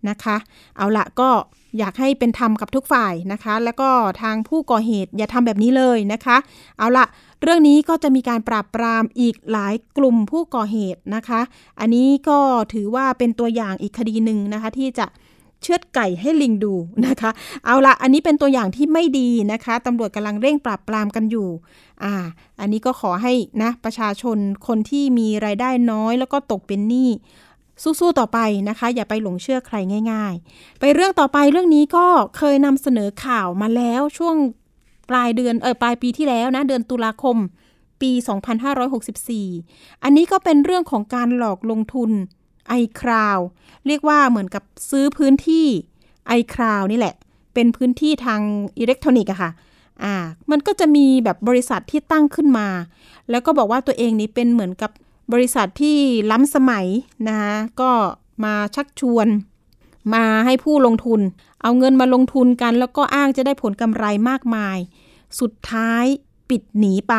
[0.08, 0.36] นะคะ
[0.76, 1.30] เอาละก็
[1.78, 3.90] อยากให้เป็นธรรมกับทุกฝ่ายนะคะ แล้วก็
[4.22, 6.36] ทางผู้ก่อเหตุอย่าทำแบบนี้เลยนะคะ
[6.78, 7.06] เอาละ
[7.42, 11.40] เรื่องนี้ก็จะมีการปราบปรามอีกหลายกลุ่มผู้ก่อเหตุนะคะ
[11.80, 12.38] อันนี้ก็
[12.72, 15.06] ถือว่าเป็นตัวอย่างอีกคดีหนึ่งนะคะ ที่จะ
[15.64, 16.74] เชือดไก่ให้ลิงดู
[17.06, 17.30] นะคะ
[17.64, 21.48] เอาละอันนี้เป็นตัวอย่างที่ไม่ดีนะคะตำรวจกำลังเร่งปราบปรามกันอยู่
[22.04, 22.14] อ่า
[22.60, 27.10] อันนี้ก็ขอให้นะประชาชนคนที่มีรายได้น้อย แล้วก็ตกเป็นหนี้
[27.82, 29.76] สู้ๆต่อไปนะคะ อย่าไปหลงเชื่อใคร
[30.12, 34.36] ง่าย ๆ ไปเรื่องต่อไปเรื่องนี้ก็เคยนำเสนอข่าวมาแล้วช่วง
[35.10, 37.36] ปลายเดือนเออปลายปีที่แล้วนะเดือนตุลาคม
[38.00, 38.12] ปี
[38.88, 42.10] 2564 อันนี้ก็เป็นเรื่องของการหลอกลงทุน
[42.80, 43.42] iCloud
[43.86, 45.66] เรียกว่าเหมือนกับซื้อพื้นที่
[46.38, 47.14] iCloud นี่แหละ
[47.54, 48.40] เป็นพื้นที่ทาง
[48.78, 49.50] อิเล็กทรอนิกส์อะค่ะ
[50.02, 50.14] อ่า
[50.50, 52.68] มันก็จะมีแบบบริษัทที่ตั้งขึ้นมา
[53.30, 54.90] แล้วก็บอกว่าตัวเองนี้เป็นเหมือนกับ
[55.32, 55.96] บริษัทที่
[56.30, 56.86] ล้ำสมัย
[57.28, 57.90] นะคะก็
[58.44, 59.26] มาชักชวน
[60.14, 61.20] มาให้ผู้ลงทุน
[61.62, 64.78] เอาเงินมาลงทุนกัน แล้วก็อ้างจะได้ผลกำไรมากมาย
[65.40, 66.04] สุดท้าย
[66.50, 67.14] ปิดหนีไป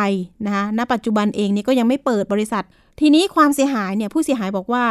[0.46, 2.64] นะคะณปัจจุบันเองนี่ก็ยังไม่เปิดบริษัท
[3.00, 4.86] ทีนี้ความเสียหายเนี่ยผู้เสียหายบอกว่า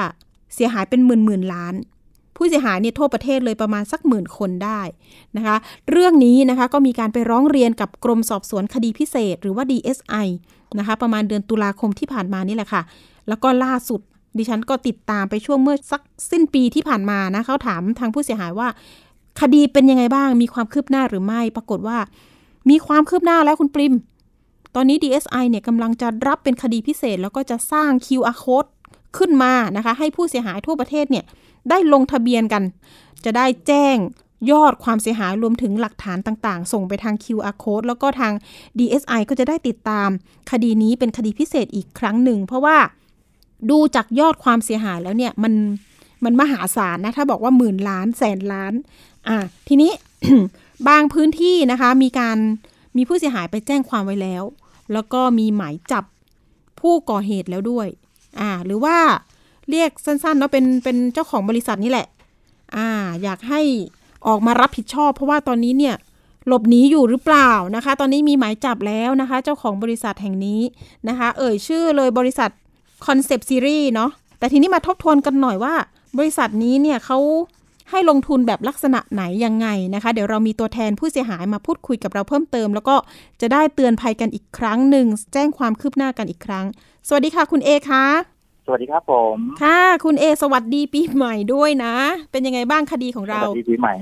[0.55, 1.75] เสียหายเป็นหมื่นหมื่นล้าน
[2.37, 4.81] ผู้เสียหายเนี่ยทั่วประเทศเลยประมาณสักหมื่นคนได้
[5.37, 5.57] นะคะ
[5.91, 10.27] เรื่องนี้นะคะก็มีการไปร้องเรียนกับกรมสอบสวนคดีพิเศษ หรือว่า DSI
[10.79, 12.83] นะคะประมาณเดือนตุลาคมที่ผ่านมานี่แหละค่ะ
[13.29, 14.01] แล้วก็ล่าสุด
[14.39, 18.69] ดิฉันก็ติดตามไปช่วงเมื่อสักสิ้นปีที่ผ่านมานะเขาถามทางผู้เสียหายว่า
[19.41, 21.99] คดีเป็นยังไงบ้าง มีความคืบหน้าหรือไม่ ปรากฏว่า
[22.71, 23.95] มีความคืบหน้าแล้วคุณปริม
[24.75, 28.69] ตอนนี้ DSI เนี่ยกำลังจะรับเป็นคดีพิเศษ แล้วก็จะสร้าง QR code
[29.19, 31.25] ขึ้นมานะคะ ให้ผู้เสียหายทั่วประเทศเนี่ย
[31.71, 32.63] ได้ลงทะเบียนกัน
[33.25, 33.97] จะได้แจ้ง
[34.51, 38.33] ยอดความเสียหายรวมถึงหลักฐานต่างๆ ส่งไปทาง QR code แล้วก็ทาง
[38.79, 40.09] DSI ก็จะได้ติดตาม
[40.51, 42.77] คดีนี้เป็นคดีพิเศษอีกครั้งหนึ่ง เพราะว่า
[43.71, 45.55] ดูจากยอดความเสียหายแล้วเนี่ยมัน
[46.25, 48.73] มันมหาศาลนะ ถ้าบอกว่าหมื่นล้านแสนล้าน
[49.29, 49.37] อ่า
[49.69, 49.93] ทีนี้
[50.89, 52.39] บางพื้นที่นะคะ มีการ
[52.97, 54.43] มีผู้เสียหายไปแจ้งความไว้แล้ว
[54.93, 56.05] แล้วก็มีหมายจับ
[56.81, 57.89] ผู้ก่อเหตุแล้วด้วย
[58.41, 58.97] อ่าหรือว่า
[59.71, 62.07] เรียกสั้นๆเนาะเป็นเป็นเจ้าของบริษัทนี่แหละ
[62.77, 62.89] อ่า
[63.23, 63.61] อยากให้
[64.27, 65.95] ออกมารับผิดชอบ เพราะว่าตอนนี้เนี่ย
[66.47, 70.61] หลบหนีอยู่หรือเปล่านะคะ ตอนนี้มีหมายจับแล้วนะคะ เจ้าของบริษัทแห่งนี้
[71.09, 72.51] นะคะ เอ่ยชื่อเลยบริษัท
[73.07, 75.75] Concept Series เนาะแต่ทีนี้มาทบทวนกันหน่อยว่า
[76.19, 77.19] บริษัทนี้เนี่ยเขา
[77.91, 82.97] ให้ลงทุนแบบลักษณะไหนยังไงนะคะ เดี๋ยวเรามีตัวแทนผู้เสียหายมาพูดคุยกับเราเพิ่มเติม แล้วก็
[83.41, 86.67] จะได้เตือนภัยกันอีกครั้งหนึ่งแจ้งความคืบหน้ากันอีกครั้ง
[87.09, 88.05] สวัสดีค่ะคุณเอคะ
[88.67, 91.95] สวัสดีครับผมค่ะ คุณเอสวัสดีปีใหม่ด้วยนะ
[92.31, 93.95] เป็นยังไงบ้างคดีของเราสวัสดีปีใหม่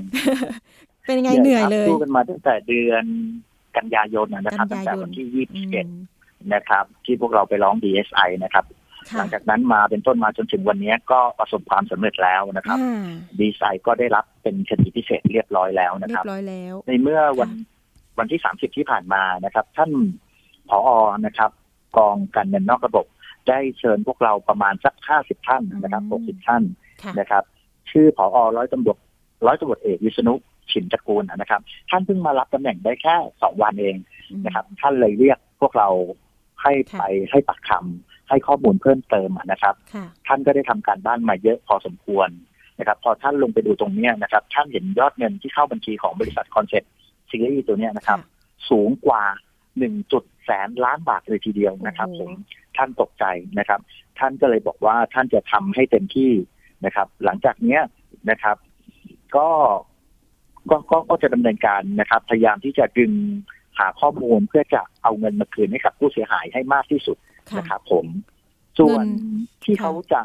[1.05, 3.05] เป็นยังไงเหนื่อยเลยสู้กันมาตั้งแต่เดือน
[3.77, 5.89] กันยายนนะครับกัตั้นงยายนแต่วันที่ยี่สิบเอ็ดอืม
[6.53, 8.82] นะครับ ที่พวกเราไปร้อง DSI นะครับค่ะ
[9.17, 13.05] หลังจากนั้นมาเป็นต้นมาจนถึงวันนี้ก็ประสบความสำเร็จแล้วนะครับอ่า
[13.39, 17.71] ดีไซน์ก็ได้รับเป็นคดีพิเศษเรียบร้อยแล้วนะเรีคยรับบร้อยแล้ว ในเมื่อวันค่ะ
[18.19, 19.91] วันที่30ที่ผ่านมานะครับ ท่าน
[20.69, 20.89] ผอ
[21.25, 21.51] นะครับ
[21.97, 23.05] กองการเงินนอกระบบ
[23.49, 26.63] ได้เชิญพวกเราประมาณสัก50ท่านนะครับ60ท่าน
[27.03, 27.43] ค่ะนะครับ
[27.91, 28.97] ชื่อผอร้อยตำรวจ
[29.47, 30.33] ร้อยตำรวจเอกวิษณุ
[30.71, 33.95] ชินตระกูลนะครับ ท่านเพิ่งมารับตำแหน่งได้แค่สองวันเอง
[34.31, 35.89] อืมนะครับ ท่านเลยเรียกพวกเรา
[36.61, 42.29] ให้ค่ะไปให้ปากคำ ให้ข้อมูลเพิ่มเติมนะครับค่ะท่านก็ได้ทำการบ้านมาเยอะพอสมควร
[42.79, 48.19] นะครับ พอท่านลงไปดูตรงเนี้ยนะครับ ท่านเห็นยอดเงินที่เข้าบัญชีของบริษัท Concept Series ตัวเนี้ยนะครับ
[48.69, 49.23] สูงกว่า
[49.85, 50.45] 1.
[50.45, 52.31] แสนล้านบาทเลยทีเดียวนะครับโอ้โหผม
[52.77, 53.25] ท่านตกใจ
[53.59, 53.79] นะครับ
[54.19, 56.31] ท่านก็เลยบอกว่าท่านจะทำให้เต็มที่
[56.85, 57.81] นะครับ หลังจากเนี้ย
[58.29, 58.57] นะครับ
[59.35, 59.49] ก็
[60.69, 63.11] ก็ก็ก็จะดำเนินการนะครับ พยายามที่จะดึง
[63.79, 68.05] หาข้อมูลเพื่อจะเอาเงินมาคืนให้กับผู้เสียหายให้มากที่สุดค่ะ นะครับผม
[68.79, 69.09] ส่วนเงิน
[69.63, 70.21] ที่ค่ะเขาจะ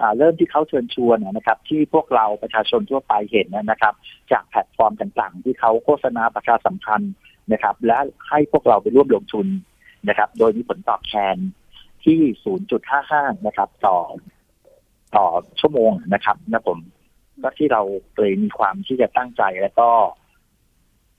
[0.00, 3.94] อ่าเริ่มที่เขาเชิญชวนนะครับ ที่พวกเราประชาชนทั่วไปเห็นนะครับ
[4.32, 7.14] จากแพลตฟอร์มต่างๆ ที่เขาโฆษณาประชาสัมพันธ์
[7.52, 9.46] นะครับ และให้พวกเราไปร่วมลงทุน
[10.08, 11.36] นะครับ โดยมีผลตอบแทน
[12.04, 12.18] ที่
[12.82, 13.98] 0.55 นะครับ ต่อ
[15.16, 15.26] ต่อ
[15.60, 16.78] ชั่วโมงนะครับนะผม
[17.42, 17.82] ก็ที่เรา
[18.16, 19.90] เลยมีความที่จะตั้งใจแล้วก็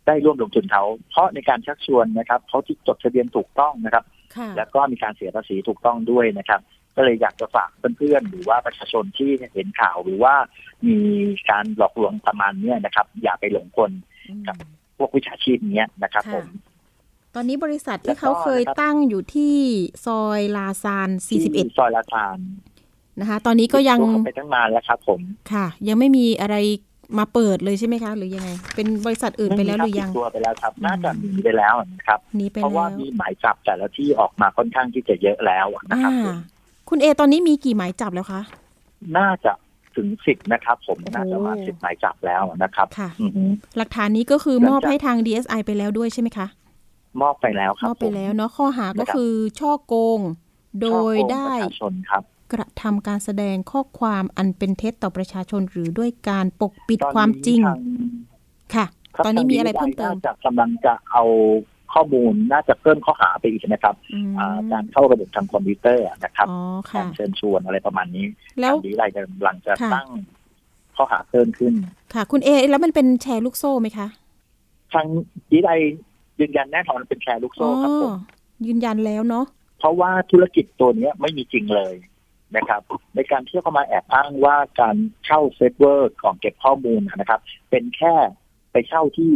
[0.08, 4.19] ได้ร่วมลงทุนเขา เพราะในการชักชวนนะครับเขาที่จดทะเบียนถูกต้องนะครับค่ะ
[4.58, 6.62] แล้วก็มีการเสียภาษีถูกต้องด้วยนะครับ
[6.96, 10.34] ก็เลยอยากจะฝากเพื่อนๆหรือว่าประชาชนที่เห็นข่าวหรือว่า
[10.88, 10.98] มี
[11.50, 13.92] การหลอกลวงประมาณเนี้ยนะครับ อย่าไปหลงกล
[14.30, 14.58] อืมครับ
[14.98, 16.48] พวกวิชาชีพเนี้ยนะครับค่ะผม
[17.36, 19.56] ตอนนี้บริษัทแล้ที่วก็เขาเคยนะครับตั้งอยู่ที่
[20.06, 21.40] ซอยลาซานที่
[21.78, 22.38] ซอยลาทาน
[22.80, 25.22] 41นะคะ ตอนนี้ก็ยังเข้าไปตั้งนานแล้วครับผม
[25.54, 26.56] ค่ะ ยังไม่มีอะไร
[27.18, 36.38] มาเปิดเลยใช่ไหมคะ หรือยังไง เป็นบริษัทอื่นไปแล้วหรือยังม่มีคบปิดตัวไปแล้วครับอืมน่าจะหนีไปแล้วนะครับหนีไปเพราะแล้ว่าวมีหมายจับแต่ละที่ออกมาค่อนข้างที่จะเยอะแล้วนะครับอ่า
[36.90, 38.42] คุณเอตอนนี้มีกี่หมายจับแล้วคะ
[39.18, 39.52] น่าจะ
[39.96, 43.44] ถึงสิบนะครับ ผมโอ้โหน่าจะมาสิบหมายจับแล้วนะครับค่ะอือฮึ
[43.78, 46.48] หลักฐานนี้ก็คือหลังมอบจากให้ทาง DSI ไปแล้วด้วยใช่ไหมคะ
[47.22, 50.20] มอบไปแล้วคมรับอบไปผมแล้วเนาะข้อหาก็นะครับคือช่อโกง
[50.82, 51.54] โดยช่อโกงได้
[52.52, 57.80] ประชาชนครับกระทำการแสดงข้อความอันเป็นเท็จต่อประชาชนหรือด้วยการปกปิดตอนนี้ความจริงทาง
[58.76, 58.86] ค่ะ
[59.16, 61.24] ครับตอนนี้มีอะไรทางเพิ่มเติมน่าจะกำลังจะเอา
[61.94, 66.60] ข้อมูลน่าจะเพิ่มข้อหาไปอีกนะครับอืมอ่าการเข้าระบบทางคอมพิวเตอร์นะครับอ๋อ
[66.90, 68.26] กาค่ะรเชิญชวนอะไรประมาณนี้
[68.60, 70.08] แล้วทางดีไลกำลังจะค่ะตั้ง
[70.96, 71.74] ข้อหาเพิ่มขึ้น
[72.14, 74.08] ค่ะ คุณเอ แล้วมันเป็นแชร์ลูกโซ่ไหมคะ
[74.94, 75.06] ทาง
[75.52, 75.70] ดีไล
[76.40, 78.18] ยืนยันแน่นอนเป็นแชร์ลูกโซ่ครับผมอ๋อ
[78.68, 79.46] ยืนยันแล้วเนาะ
[79.80, 81.94] เพราะว่าธุรกิจตัวเนี้ยไม่มีจริงเลย
[82.56, 82.82] นะครับ
[83.16, 88.14] ในการที่เขามาแอบอ้างว่าการเช่าเซิร์ฟเวอร์ของเก็บข้อมูลนะครับ เป็นแค่
[88.72, 89.32] ไปเช่าที่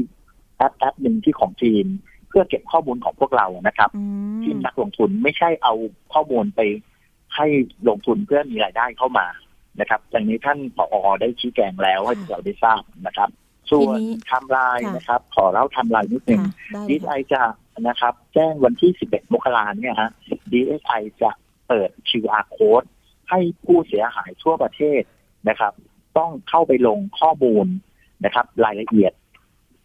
[0.58, 1.86] แอปแอปหนึ่งที่ของจีน
[2.30, 4.04] เพื่อเก็บข้อมูลของพวกเรานะครับอื
[4.40, 5.74] มทีมนักลงทุนไม่ใช่เอา
[6.14, 6.62] ข้อมูลไป
[7.36, 7.48] ให้
[7.90, 9.28] ลงทุนเพื่อมีรายได้เข้ามา
[9.80, 13.30] นะครับอย่างนี้ท่านผอได้ชี้แจงแล้วให้เราได้ทราบนะครับ
[13.72, 16.42] ส่วนไทม์ไลน์นะครับ ขอเล่าไทม์ไลน์นิดนึง
[16.74, 17.44] ค่ะได้เลยค่ะจะ
[17.88, 20.12] นะครับ แจ้งวันที่ 11 มกราเนี่ยฮะ
[20.52, 21.32] DSI จะ
[21.68, 22.88] เปิด QR code
[23.34, 25.02] ให้ผู้เสียหายทั่วประเทศ
[25.50, 25.74] นะครับ
[26.18, 27.68] ต้องเข้าไปลงข้อมูล
[28.26, 29.14] นะครับ รายละเอียด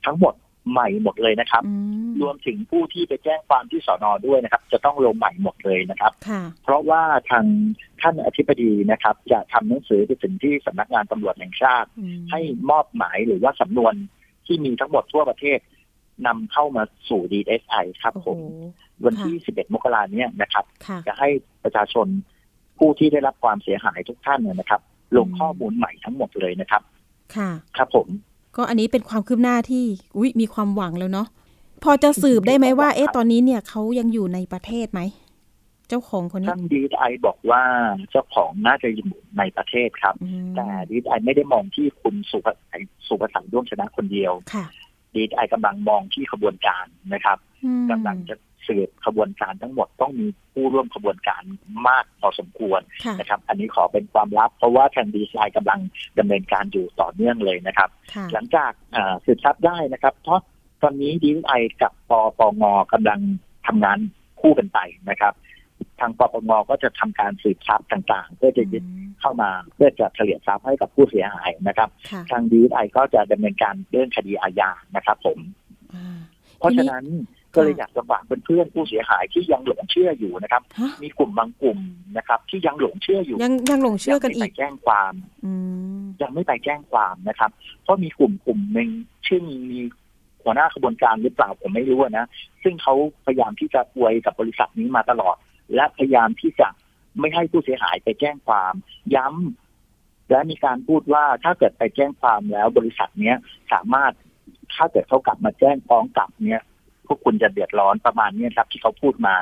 [0.06, 0.34] ทั้งหมด
[0.72, 1.72] ใหม่หมดเลยนะครับอื
[2.06, 7.44] มรวมถึงผู้ที่ไปแจ้งความที่สอนอด้วยนะครับ จะต้องลงใหม่หมดเลยนะครับค่ะเพราะว่าทาง
[8.00, 13.94] ท่านอธิบดีนะครับ จะทำหนังสือไปถึงที่สำนักงานตำรวจแห่งชาติอืมให้มอบหมายหรือว่าสำนวน
[14.46, 15.58] ที่มีทั้งหมดทั่วประเทศ
[16.26, 18.40] นำเข้ามาสู่ DSI ครับโอ้ผโหม
[19.04, 21.28] วันที่ 11 มกราเนี่ยนะครับค่ะจะให้
[21.64, 22.06] ประชาชน
[22.78, 24.80] ผู้ที่ได้รับความเสียหายทุกท่านเนี่ยนะครับ
[25.16, 26.82] ลงข้อมูลใหม่ทั้งหมดเลยนะครับ
[27.36, 28.06] ค่ะ ครับผม
[28.56, 29.84] ก็อันนี้เป็นความคืบหน้าที่
[30.16, 31.28] อุ้ยมีความหวังแล้วเนาะ
[31.84, 35.00] พอจะสืบได้ไหมว่า เอ๊ะตอนนี้เนี่ยเขายังอยู่ในประเทศไหม
[35.88, 37.62] เจ้าของคนนี้ท่าน DSI บอกว่า
[38.10, 42.46] เจ้าของน่าจะอยู่ในประเทศครับอืมแต่ DSI ไม่ได้มองที่คุณสุภ
[43.08, 44.66] สุภสันต์ร่วมชนะคนเดียวค่ะ
[45.14, 48.34] DSI กำลังมองที่ขบวนการนะครับอืมกำลังจะ
[48.68, 51.42] สืบขบวนการทั้งหมดต้องมีผู้ร่วมขบวนการ
[51.88, 55.80] มากพอสมควรค่ะนะครับ อันนี้ขอเป็นความลับ เพราะว่าทางดีไซน์กำลัง
[56.18, 60.40] ดำเนินการอยู่ต่อเนื่องเลยนะครับค่ะหลังจากอ่าสืบทรัพย์ได้นะครับ เพราะ
[60.82, 61.52] ตอนนี้ดีไอ
[61.82, 63.20] กับปปงกำลัง
[63.66, 63.98] ทำงาน
[64.40, 64.78] คู่กันไป
[65.10, 65.34] นะครับ
[66.00, 75.38] ทางปปงก็จะทำการสืบทรัพย์ต่างๆ เพื่อจะยึดอืมเข้ามาเพื่อจะเฉลี่ยทรัพย์ให้กับผู้เสียหายนะครับค่ะทางดีไอก็จะดำเนินการเรื่องคดีอาญานะครับ ผม
[75.94, 76.18] อ่า
[76.58, 77.06] เพราะทีนี้ฉะนั้น
[77.58, 81.78] ก็เลยอยากจะฝากเพื่อนๆผู้เสียหายที่ยังหลงเชื่ออยู่นะครับฮะมีกลุ่มบางกลุ่ม
[82.16, 85.12] นะครับ ที่ยังหลงเชื่ออยู่ ยังยังหลงเชื่อกันยังอีไม่กไปแจ้งความ
[85.44, 85.52] อื
[85.98, 87.50] มยังไม่ไปแจ้งความนะครับ
[87.82, 88.90] เพราะมีกลุ่มกลุ่มหนึ่ง
[89.28, 89.80] ซึ่งมี
[90.42, 92.26] หัวหน้าขบวนการหรือเปล่าผมไม่รู้นะ
[92.62, 92.94] ซึ่งเขา
[93.26, 95.36] พยายามที่จะอวยกับบริษัทนี้มาตลอด
[95.74, 96.68] และพยายามที่จะ
[97.18, 98.72] ไม่ให้ผู้เสียหายไปแจ้งความ
[99.14, 103.36] ย้ำและมีการพูดว่าถ้าเกิดไปแจ้งความแล้วบริษัทเนี้ย
[103.72, 104.12] สามารถ
[104.74, 106.62] ถ้าเกิดเขากลับมาแจ้งฟ้องกลับเนี้ย
[107.08, 109.34] พวกคุณจะเดือดร้อนประมาณเนี้ยครับ ที่เขาพูดมา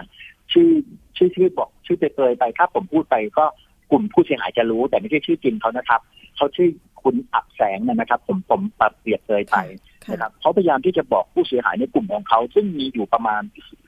[0.52, 0.70] ชื่อ
[1.16, 3.44] ชื่อชื่อบอก ชื่อเปยๆไปถ้าผมพูดไปก็
[3.90, 6.00] กลุ่มผู้เสียหายจะรู้ แต่ไม่ใช่ชื่อจริงเขานะครับ
[6.36, 6.68] เขาชื่อ
[7.02, 9.56] คุณอับแสงนะครับ ผมผมปรับเปรียบเปยไป
[10.04, 13.42] ค่ะนะครับเขาพยายามที่จะบอกผู้เสียหายในกลุ่มของเขาซึ่งมีอยู่ประมาณ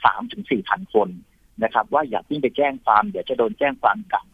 [0.04, 1.08] สามถึงสี่พันคน
[1.64, 4.26] นะครับ ว่าอย่าเพิ่งไปแจ้งความเดี๋ยวจะโดนแจ้งความกลับ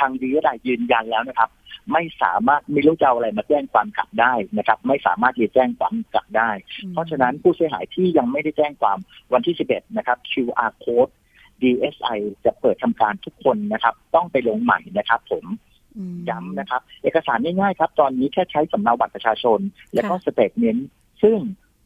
[0.00, 1.50] ทางดีก็ได้ยืนยันแล้วนะครับ
[1.92, 6.50] ไม่สามารถไม่รู้จะเอาอะไรมาแจ้งความกลับได้นะครับ ไม่สามารถที่จะแจ้งความกลับได้
[6.92, 8.98] เพราะฉะนั้นผู้เสียหายที่ยังไม่ได้แจ้งความ
[9.32, 11.12] วันที่ 11 นะครับ QR code
[11.62, 15.44] DSI จะเปิดทำการทุกคนนะครับ ต้องไปลงใหม่นะครับผม
[15.96, 19.58] อืมย้ำนะครับ เอกสารง่ายๆครับ ตอนนี้แค่ใช้สำเนาบัตรประชาชน
[19.94, 20.88] และก็ค่ะ statement
[21.22, 21.38] ซึ่ง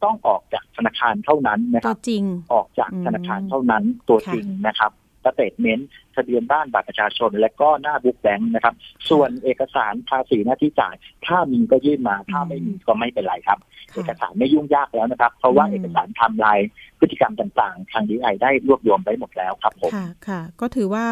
[0.03, 2.23] ต้องออกจากธนาคารเท่านั้นนะครับตัวจริง
[2.53, 4.91] ออกจากธนาคารเท่านั้นค่ะตัวจริงนะครับ
[5.25, 8.75] statement ทะเบียนบ้านบัตรประชาชน และก็หน้า book bank นะครับ
[9.09, 10.95] ส่วนเอกสารภาษีหน้าที่จ่าย
[11.27, 13.59] ถ้ามีก็ยื่นมา ถ้าไม่มีก็ไม่เป็นไรครับ
[13.93, 16.59] ค่ะเอกสารไม่ยุ่งยากแล้วนะครับ เพราะว่าอืมเอกสารไทำลาย
[16.99, 21.05] พฤติกรรมต่างๆ ทางดีไอได้รวบรวมไว้หมดแล้วครับผมค่ะค่ะ ก็ถือว่า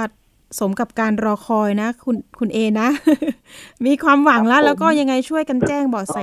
[0.59, 2.89] สมกับการรอคอยนะ คุณคุณเอนะ
[3.85, 6.19] มีความหวังแล้วครับผมแล้วก็ยังไงช่วยกันแจ้งเบาะแส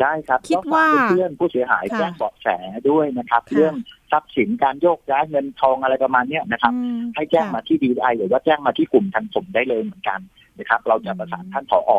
[0.00, 2.48] ได้ครับคิดก็ฝกว่าเพื่อนๆผู้เสียหายค่ะแจ้งเบาะแส
[2.90, 3.74] ด้วยนะครับค่ะเรื่อง
[4.14, 10.20] ทรัพย์สินการโยกย้ายเงินทองอะไรประมาณเนี้ยนะครับอืมให้แจ้งค่ะมาที่ดีไอหรือว่าแจ้งมาที่กลุ่มทางผมได้เลยเหมือนกัน
[10.58, 11.92] นะครับ เราจะประสานท่านผอ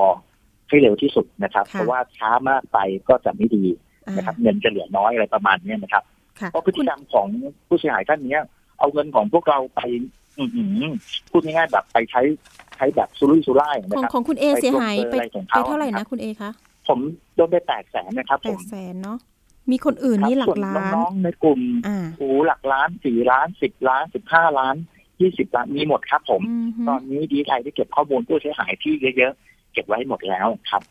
[0.67, 2.77] ให้เร็วที่สุดนะครับค่ะเพราะว่าช้ามากไป
[3.09, 3.65] ก็จะไม่ดี
[4.05, 6.03] อ่านะครับ เงินจะเหลือน้อยอะไรประมาณเนี้ยนะครับ
[6.39, 7.27] ค่ะเพราะพฤติกรรมของ
[7.67, 8.41] ผู้เสียหายท่านเนี้ย
[8.79, 9.81] เอาเงินของพวกเราไป
[10.39, 10.83] อือหือ
[11.31, 12.21] พูดง่ายๆแบบไปใช้
[12.75, 16.51] ใช้แบบสุรุ่ยสุร่ายขนะองครับของคุณเอไปเสียหายปไปลงเบอร์อะไรของไปเขาเท่าไหร่ครันะบคุณเอคะ
[16.87, 16.99] ผม
[17.35, 19.17] โดนไปแปดแสนนะครับแปผดมแสนเนาะ
[19.71, 24.75] มีคนอื่นนี่หลัส่กวนล้านน้องๆในกลุ่มอ่าโอ้หลักล้านสี่ล้านสิบล้านสิบห้าล้าน
[25.21, 30.81] ยี่สิบล้านมีหมดครับผมอือฮึตอนนี้ดีไอได้เก็บข้อมูลผู้เสียหายที่เยอะๆเก็บไว้หมดแล้วครับ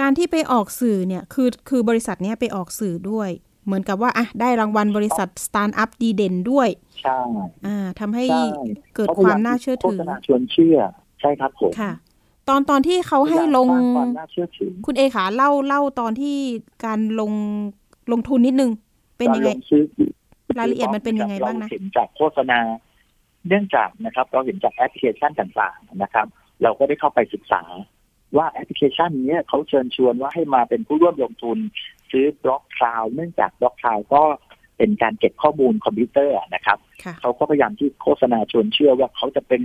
[0.00, 3.30] การที่ไปออกสื่อเนี่ยคือคือบริษัทเนี้ยไปออกสื่อด้วย
[3.66, 6.68] เหมือนกับว่าอะได้รางวัลบริษัทสตาร์ทอัพดีเด่นด้วย
[7.02, 7.18] ใช่
[7.66, 8.42] อ่าทำให้ใช่
[8.94, 10.76] เกิดความน่าเชื่อถือโฆษณาชวนเชื่อ
[11.20, 11.92] ใช่ครับผมค่ะ
[12.48, 16.36] ตอนตอนที่เขาให้ลงสร้างความน่าเชื่อถือคุณเอขาเล่าเล่าตอนที่
[16.84, 17.32] การลง
[18.12, 18.70] ลงทุนนิดนึง
[19.18, 19.82] เป็นยังไงการลซื้อ
[20.58, 22.58] รายละเอียดมันเป็นยังไงบ้างนะเราเห็นจากโฆษณา
[23.48, 26.26] เนื่องจากนะครับ เราเห็นจากแอปพลิเคชันต่างๆนะครับ
[26.62, 27.62] เราก็ได้เข้าไปศึกษา
[28.36, 31.58] ว่าแอปพลิเคชันเนี้ยเขาเชิญชวนว่าให้มาเป็นผู้ร่วมลงทุน
[32.10, 34.22] ซื้อ block cloud เนื่องจาก block cloud ก็
[34.78, 39.62] เป็นการเก็บข้อมูลคอมพิวเตอร์นะครับค่ะเขาก็พยายามที่โฆษณาชวนเชื่อว่าเขาจะเป็น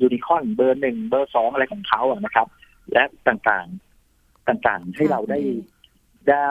[0.00, 2.46] ยูนิคอร์นเบอร์หนึ่งเบอร์สองอะไรของเขาอะนะครับ
[2.92, 5.40] และต่างๆ ต่างๆ ให้เราได้
[6.30, 6.50] ได้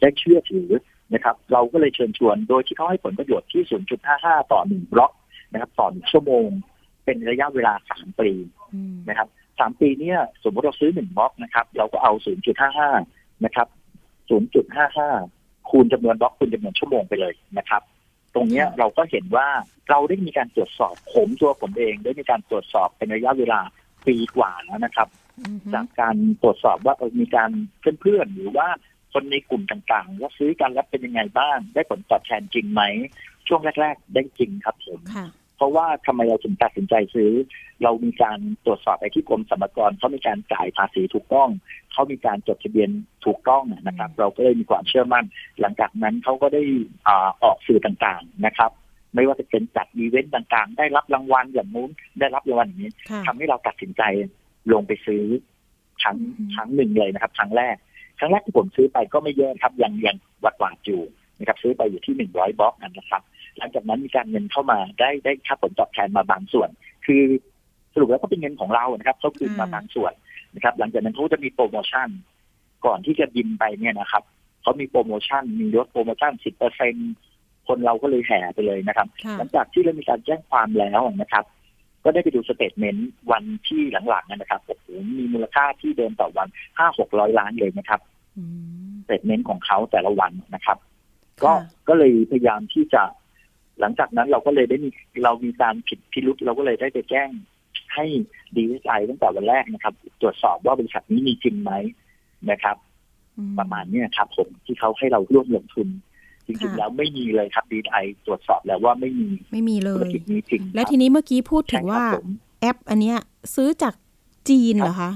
[0.00, 0.68] ได้เชื่อถือ
[1.14, 3.62] นะครับ เราก็เลยเชิญชวนโดยที่เขาให้ผลประโยชน์ที่
[4.08, 5.12] 0.55 ต่อหนึ่งบล็อก
[5.52, 6.48] นะครับ ต่อหนึ่งชั่วโมง
[7.04, 8.30] เป็นระยะเวลาสามปี
[8.74, 12.12] อืมนะครับสามปีเนี่ยสมมติเราซื้อหนึ่งบล็อกนะครับ เราก็เอา
[12.78, 13.68] 0.55 นะครับ
[14.48, 17.82] 0.55 คูณจำนวนบล็อกคูณจำนวนชั่วโมงไปเลยนะครับ
[18.34, 19.48] ตรงเนี้ยเราก็เห็นว่า
[19.90, 23.60] เราได้มีการตรวจสอบผมตัวผมเองได้มีการตรวจสอบเป็นระยะเวลา
[24.06, 25.08] ปีกว่าแล้วนะครับ
[25.40, 27.50] อือฮึจากการตรวจสอบว่าเออมีการ
[28.00, 28.68] เพื่อนๆหรือว่า
[29.12, 32.82] คนในกลุ่มต่างๆ ว่าซื้อกันแล้วเป็นยังไงบ้าง ได้ผลตอบแทนจริงไหม
[33.48, 37.32] ช่วงแรก ๆ ได้จริงครับผมค่ะเพราะว่าทำไมเราถึงตัดสินใจซื้อ
[37.82, 41.48] เรามีการตรวจสอบไปที่กรมสรรพากรเขามีการจ่ายภาษีถูกต้อง
[41.92, 42.90] เขามีการจดทะเบียน
[43.26, 45.24] ถูกต้องนะครับ เราก็เลยมีความเชื่อมั่น
[45.60, 46.62] หลังจากนั้นเขาก็ได้
[47.06, 48.70] อาออกสื่อต่างๆนะครับ
[49.14, 54.02] ไม่ว่าจะเป็นจัดอีเวนต์ต่างๆ ได้รับรางวัลอย่างนู้น ได้รับรางวัลอย่างนี้ค่ะทำให้เราตัดสินใจ
[54.72, 55.24] ลงไปซื้อ
[56.02, 57.91] ครั้งอืมครั้งหนึ่งเลยนะครับ ครั้งแรกค
[58.22, 61.02] รั้งแรกที่ผมซื้อไปก็ไม่เยอะครับยังยังวัดหวาดอยู่
[61.38, 63.22] นะครับซื้อไปอยู่ที่หนึ่งร้อยบล็อกนะครับ
[63.58, 66.68] หลังจากนั้นมีการเงินเข้ามาได้ได้ค่าผลตอบแทนมาบางส่วน
[67.06, 67.22] คือ
[67.94, 70.12] สรุปแล้วก็เป็นเงินของเรานะครับเขาคืนมาบางส่วน
[70.54, 72.08] นะครับ หลังจากนั้นเขาจะมีโปรโมชั่น
[72.86, 74.22] ก่อนที่จะบินไปเนี่ยนะครับ
[74.62, 76.94] เขามีโปรโมชั่นมีลดโปรโมชั่นสิบเปอร์เซ็นต์
[77.68, 81.44] คนเราก็เลยแห่ไปเลยนะครับค่ะหลังจากที่เรามีการแจ้งความแล้วนะครับ
[82.04, 84.86] ก็ได้ไปดู statement วันที่หลังๆนะครับโอ้โห
[85.18, 88.00] มีมูลค่าที่เดินต่อวันห้าหกร้อยล้านเลยนะครับ
[88.36, 88.44] อื
[88.88, 90.78] มสเตทเมนต์ของเขาแต่ละวันนะครับ
[91.44, 93.02] ก็ค่ะก็เลยพยายามที่จะ
[93.80, 94.88] หลังจากนั้นเราก็เลยได้มี
[95.24, 97.28] เรามีการผิดพิรุษเราก็เลยได้ไปแจ้ง
[97.94, 98.04] ให้
[98.56, 101.72] ดีไอตั้งแต่วันแรกนะครับ ตรวจสอบว่าบริษัทนี้มีจริงไหม
[102.50, 102.76] นะครับ
[103.38, 105.88] อืประมาณเนี้ยครับ ผมที่เขาให้เราร่วมลงทุน
[106.46, 107.96] จริงค่ะๆแล้วไม่มีเลยครับดีไอ
[108.26, 112.28] ตรวจสอบแล้วว่าไม่มีไม่มีเลธุรยกิจนี้จริง และครับทีนี้เมื่อกี้พูดถึงใช่ครับว่าผม
[112.60, 113.18] แอป อันเนี้ย
[113.54, 113.94] ซื้อจาก
[114.48, 115.10] จีนเหรอคะ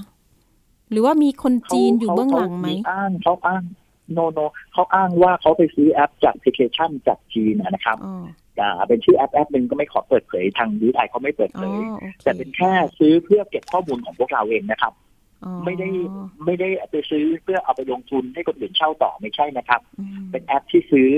[0.90, 3.62] หรือว่ามีคนจีนอยู่เบื้องหลังไหมเขาอ้างเขาอ้าง
[4.12, 4.38] no no
[4.72, 8.24] เขาอ้างว่าเขาไปซื้อแอปจากแอปพลิเคชันจากจีนนะครับอ๋อ
[8.60, 14.92] อ่าเป็นชื่อแอปแอปหนึ่งก็ไม่ขอเปิดเผยทางดีไอเขาไม่เปิดเผยอ๋เผอโอเคแต่เป็นแค่ซื้อเพื่อเก็บข้อมูลของพวกเราเองนะครับ
[15.44, 15.88] อ๋อไม่ได้
[16.44, 21.08] ไม่ได้ไปซื้อเพื่อเอาไปลงทุนให้คนอื่นเช่าต่อไม่ใช่นะครับอืมเป็นแอปที่ซื้อ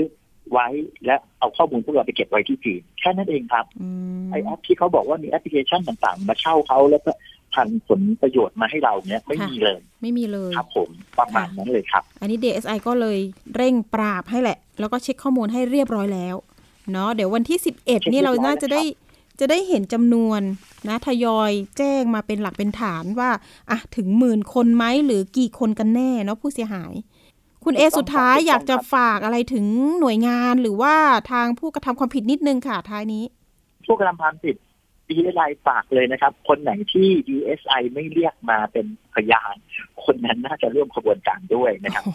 [0.51, 0.67] ไว้
[1.05, 3.87] และเอาข้อมูลพวกเราไปเก็บไว้ที่จีนแค่นั้นเองครับอื
[4.19, 7.11] มไอแอปที่เขาบอกว่ามีแอปพลิเคชันต่างๆ มาเช่าเขาแล้วก็
[7.59, 10.89] พันผลประโยชน์มาให้เราเนี้ยไม่มีเลย ไม่มีเลยครับผม
[11.19, 13.17] ประมาณนั้นเลยครับ อันนี้ DSI ก็เลย
[13.55, 16.35] เร่งปราบให้แหละ แล้วก็เช็คข้อมูลให้เรียบร้อยแล้ว
[16.91, 18.83] เนาะเดี๋ยววันที่ 11 นี่เราน่าจะได้
[19.39, 20.41] จะได้เห็นจำนวน
[20.87, 23.29] นะทยอยแจ้งมาเป็นหลักเป็นฐานว่า
[23.71, 26.93] อะถึงหมื่นคนไหมหรือกี่คนกันแน่เนาะผู้เสียหาย
[27.63, 29.65] คุณเอถูกต้องสุดท้ายครับอยากจะฝากอะไรถึง
[29.99, 30.95] หน่วยงานหรือว่า
[31.31, 33.23] ทางผู้กระทำความผิดนิดนึงค่ะท้ายนี้
[33.85, 34.55] พวกกระทำความผิด
[35.09, 39.55] DSI ฝากเลยนะครับ คนไหนที่ DSI ไม่เรียกมาเป็นพยาน
[40.05, 42.05] คนนั้นน่าจะร่วมขบวนการด้วยนะครับ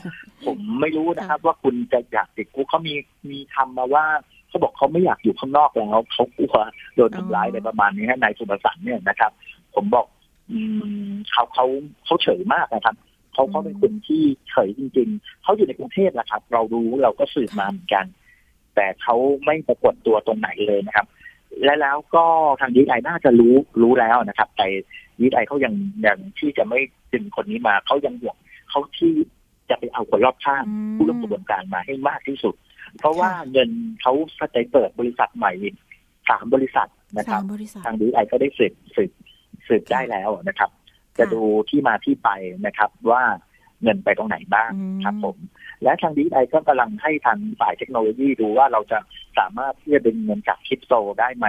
[0.44, 2.94] ผมไม่รู้นะครับ ว่าคุณจะอยากติดคุกเขามี
[3.30, 4.04] มีคำมาว่า
[4.48, 6.54] เขาบอกเขาไม่อยากอยู่ข้างนอกแล้วเขากลัว
[6.94, 9.32] โดนทำร้ายอะไรประมาณนี้ฮะนายสุภสันต์เนี่ยนะครับ
[9.74, 10.06] ผมบอก
[10.50, 10.60] อื
[11.10, 11.66] มเขาเขา
[12.04, 12.96] เขาเฉยมากนะครับ
[13.32, 18.06] เขาเขาเป็นคนที่เฉยจริง ๆเขาอยู่ในกรุงเทพนะครับ เรารู้เราก็สืบมาเหมือนกัน
[18.74, 21.06] แต่เขาไม่ปรากฏตัวตรงไหนเลยนะครับ
[21.62, 22.24] และแล้วก็
[22.60, 24.66] ทางดีไอน่าจะรู้รู้แล้วนะครับ แต่
[25.20, 25.74] ดีไอเขายัง
[26.06, 26.78] ยังที่จะไม่
[27.12, 28.36] ดึงคนนี้มาเขายังห่วง
[28.70, 29.12] เขาที่
[29.70, 32.54] จะไปเอาคนรอบข้างอืมผู้ร่วมกระบวนการมาให้มากที่สุด
[32.98, 34.12] เพราะว่าเงินเขา
[34.52, 35.52] ไปเปิดบริษัทใหม่
[36.28, 39.10] สามบริษัทนะคสารับมบริษัททางดีไอก็ได้สืบสืบ
[39.68, 40.70] สืบได้แล้วนะครับ
[41.18, 42.28] จะดูที่มาที่ไป
[42.66, 43.22] นะครับว่า
[43.84, 45.36] เงินไปตรงไหนบ้างอืมครับผม
[45.82, 48.98] และทางดีไอก็กำลังให้ทางฝ่ายเทคโนโลยีดูว่าเราจะ
[49.38, 51.46] สามารถที่จะดึงเงินจากคริปโตได้ไหม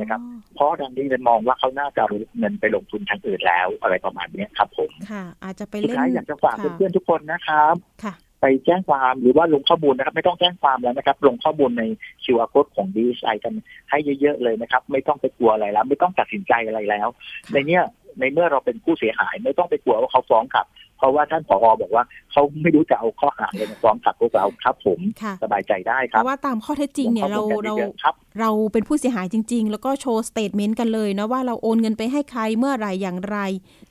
[0.00, 7.74] นะครับอ๋อเพราะทางดีไอมองว่าเขาน่าจะเอาเงินไปลงทุนทางอื่นแล้วอะไรประมาณเนี้ยครับผมค่ะ อาจจะไปสุดเล่นท้ายอยากจะฝากค่ะเพื่อนๆทุกคนนะครับ
[8.04, 11.82] ค่ะไปแจ้งความหรือว่าลงข้อมูลนะครับ ไม่ต้องแจ้งความแล้วนะครับ ลงข้อมูลใน
[12.24, 13.54] QR code ของ DSI กัน
[13.90, 17.08] ให้เยอะๆเลยนะครับ ไม่ต้องไปกลัวอะไรแล้ว ไม่ต้องตัดสินใจอะไรแล้ว
[17.52, 17.82] ในเนี้ย
[18.20, 20.66] ในเมื่อเราเป็นผู้เสียหายไม่ต้องไปกลัวว่าเขาฟ้องกลับ
[20.98, 33.38] เพราะว่าท่านผอบอกว่าเขาไม่รู้จะเอาข้อหาอะไรมาฟ้องกลับพวกเราครับผมค่ะสบายใจได้ครับเพราะว่าตามข้อเท็จจริงเนี่ยเราลงข้อมูลกันเยอะๆครับเราเป็นผู้เสียหายจริง ๆ แล้วก็โชว์ statement กันเลยนะว่าเราโอนเงินไปให้ใครเมื่อไหร่อย่างไร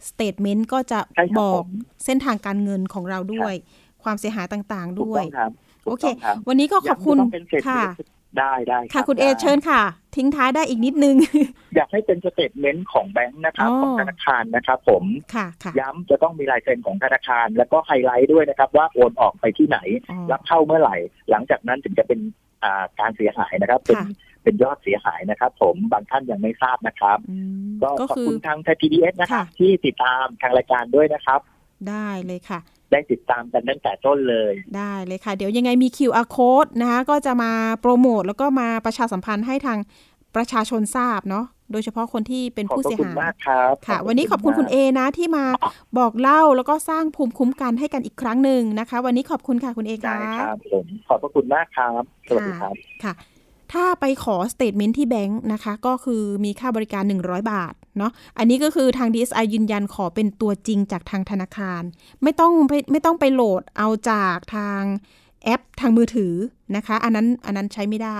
[0.09, 1.67] statement ก็จะบอกใช่ครับผม
[2.05, 3.53] เส้นทางการเงินของเราด้วย
[4.03, 5.51] ความเสียหายต่างๆด้วยถูกต้องครับ
[5.83, 8.07] ถูโอกเคต้องครับวันนี้ก็ขอบคุณยากให้ต้องเป็นเศรษฐค่ะกิจ
[8.39, 9.81] ได้ได้รับค่ะคุณเอได้เชิญค่ะ
[10.15, 11.15] ทิ้งท้ายได้อีกนิดนึง
[11.75, 15.03] อยากให้เป็นสเตทเมนต์ของแบงค์นะครับอ๋อของธนาคารนะครับผม
[15.35, 19.77] ค่ะค่ะย้ำจะต้องมีลายเซ็นของธนาคาร แล้วก็ไฮไลท์ด้วยนะครับ ว่าโอนออกไปที่ไหน
[20.11, 20.95] อ๋อรับเข้าเมื่อไหร่
[21.29, 22.19] หลังจากนั้นถึงจะเป็น
[22.63, 24.07] อ่าการเสียหายนะครับเป็นค่ะ
[24.43, 31.39] เป็นยอดเสียหายนะครับ ผมบางท่านยังไม่ทราบนะครับอืมก็ก็ขอบคือคุณทางไทยพีดีเอสนะครับค่ะที่ติดตามทางรายการด้วยนะครับ
[31.89, 32.59] ได้เลยค่ะ
[32.91, 39.77] ได้ติดตามกันตั้งแต่ต้นเลย ได้เลยค่ะ เดี๋ยวยังไงมี QR code นะคะก็จะมาโปรโมทแล้วก็มาประชาสัมพันธ์ให้ทาง
[40.35, 45.45] ประชาชนทราบเนาะโดยเฉพาะคนที่เป็นผู้เสียหายขอบพระคุณมากครับค่ะ วันนี้ขอบคุณคุณเอนะที่มา
[45.97, 52.73] บอกเล่าแล้วก็สร้างภูมิคุ้มกันให้กันอีกครั้งหนึ่งนะคะ วันนี้ขอบคุณค่ะคุณเอได้ค่ะครับผมขอบพระคุณมากครับ สวัสดีครับ
[53.03, 53.13] ค่ะ
[53.73, 61.81] ถ้าไปขอ statement ที่แบงค์นะคะ ก็คือมีค่าบริการ 100 บาทเนาะอันนี้ก็คือทาง DSI ยืนยันขอเป็นตัวจริงจากทางธนาคาร
[62.23, 64.81] ไม่ต้องไปไม่ต้องไปโหลดเอาจากทาง
[65.43, 66.33] แอปทางมือถือ
[66.75, 68.19] นะคะ อันนั้นอันนั้นใช้ไม่ได้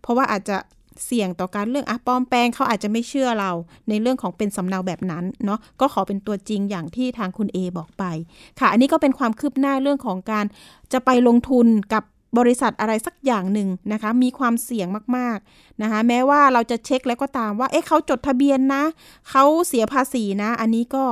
[0.00, 0.56] เพราะว่าอาจจะ
[1.04, 3.50] เสี่ยงต่อการเรื่องอะปลอมแปลงเขาอาจจะไม่เชื่อเรา
[3.88, 8.04] ในเรื่องของเป็นสำเนาแบบนั้นเนาะก็ขอเป็นตัวจริงอย่างที่ทางคุณ A บอกไป
[8.58, 10.46] ค่ะ อันนี้ก็เป็นความคืบหน้าเรื่องของการ
[10.92, 12.04] จะไปลงทุนกับ
[12.38, 18.82] บริษัทอะไรสักอย่างหนึ่งนะคะ มีความเสี่ยงมากๆนะคะ แม้ว่าเราจะเช็คแล้วก็ตามว่า เอ๊ะเขาจดทะเบียนนะ
[19.30, 21.04] เขาเสียภาษีนะ อันนี้ก็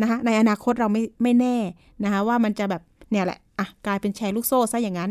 [0.00, 1.56] นะคะในอนาคตเราไม่ไม่แน่
[2.04, 5.10] นะคะว่ามันจะแบบเนี่ยแหละอะกลายเป็นแชร์ลูกโซ่ซะอย่างนั้น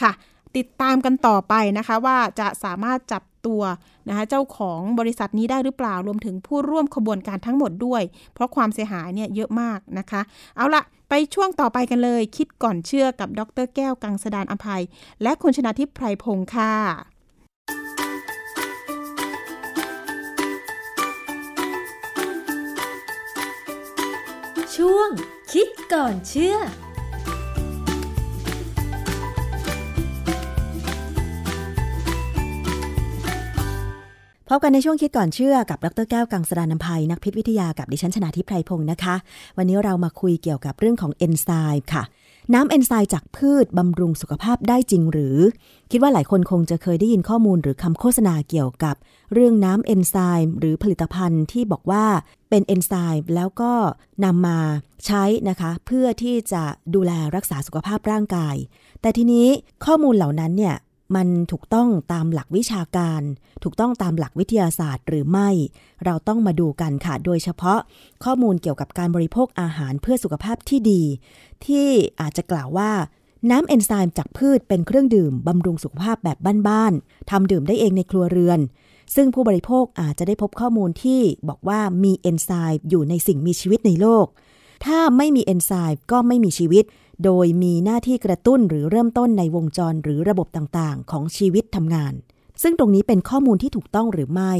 [0.00, 0.12] ค่ะ
[0.56, 3.62] ติดตามกันต่อไปนะคะว่าจะสามารถจับ ตัว
[4.08, 8.02] นะคะเจ้าของบริษัทนี้ได้หรือเปล่ารวมถึงผู้ร่วมขบวนการทั้งหมดด้วย
[8.34, 10.20] เพราะความเสียหายเนี่ยเยอะมากนะคะ
[10.56, 14.82] เอาละไปช่วงต่อไปกันเลย คิดก่อนเชื่อกับดรแก้วกังสดานอภัย
[15.22, 16.74] และคุณชนาทิพย์ไพรพงศ์ค่ะ
[24.76, 25.10] ช่วง
[25.52, 26.56] คิดก่อนเชื่อ
[34.52, 39.14] พบกันในช่วงคิดก่อนเชื่อกับดรแก้วกังสดานนภัยนักพิษวิทยากับดิฉันชนาทิพไพรพงศ์นะคะ
[39.56, 42.02] วันนี้เรามาคุยเกี่ยวกับเรื่องของเอนไซม์ค่ะ
[42.54, 45.38] น้ำเอนไซม์จากพืชบำรุงสุขภาพได้จริงหรือ
[45.90, 48.96] คิดว่าหลายคนคงจะเคยได้ยินข้อมูลหรือคำโฆษณาเกี่ยวกับ
[49.34, 52.04] เรื่องน้ำเอนไซม์หรือผลิตภัณฑ์ที่บอกว่า
[52.50, 53.72] เป็นเอนไซม์แล้วก็
[54.24, 54.58] นำมา
[55.06, 56.62] ใช้นะคะ เพื่อที่จะ
[56.94, 58.56] ดูแลรักษาสุขภาพร่างกาย
[59.00, 59.46] แต่ทีนี้
[59.84, 60.76] ข้อมูลเหล่านั้นเนี่ย
[61.14, 63.22] มันถูกต้องตามหลักวิชาการ
[63.62, 65.48] ถูกต้องตามหลักวิทยาศาสตร์หรือไม่
[66.04, 67.80] เราต้องมาดูกันค่ะ โดยเฉพาะ
[68.24, 71.02] ข้อมูลเกี่ยวกับการบริโภคอาหารเพื่อสุขภาพที่ดี
[71.66, 71.88] ที่
[72.20, 72.90] อาจจะกล่าวว่า
[73.50, 76.38] น้ำเอนไซม์จากพืชเป็นเครื่องดื่ม บำรุงสุขภาพแบบ
[76.68, 78.60] บ้านๆทำดื่มได้เองในครัวเรือน
[79.14, 84.26] ซึ่งผู้บริโภคอาจจะได้พบข้อมูลที่บอกว่ามีเอนไซม์อยู่ในสิ่งมีชีวิตในโลก
[84.86, 86.84] ถ้าไม่มีเอนไซม์ก็ไม่มีชีวิต
[87.24, 92.14] โดยมีหน้าที่กระตุ้นหรือเริ่มต้นในวงจรหรือระบบต่างๆ ของชีวิตทำงาน
[92.62, 94.52] ซึ่งตรงนี้เป็นข้อมูลที่ถูกต้องหรือไม่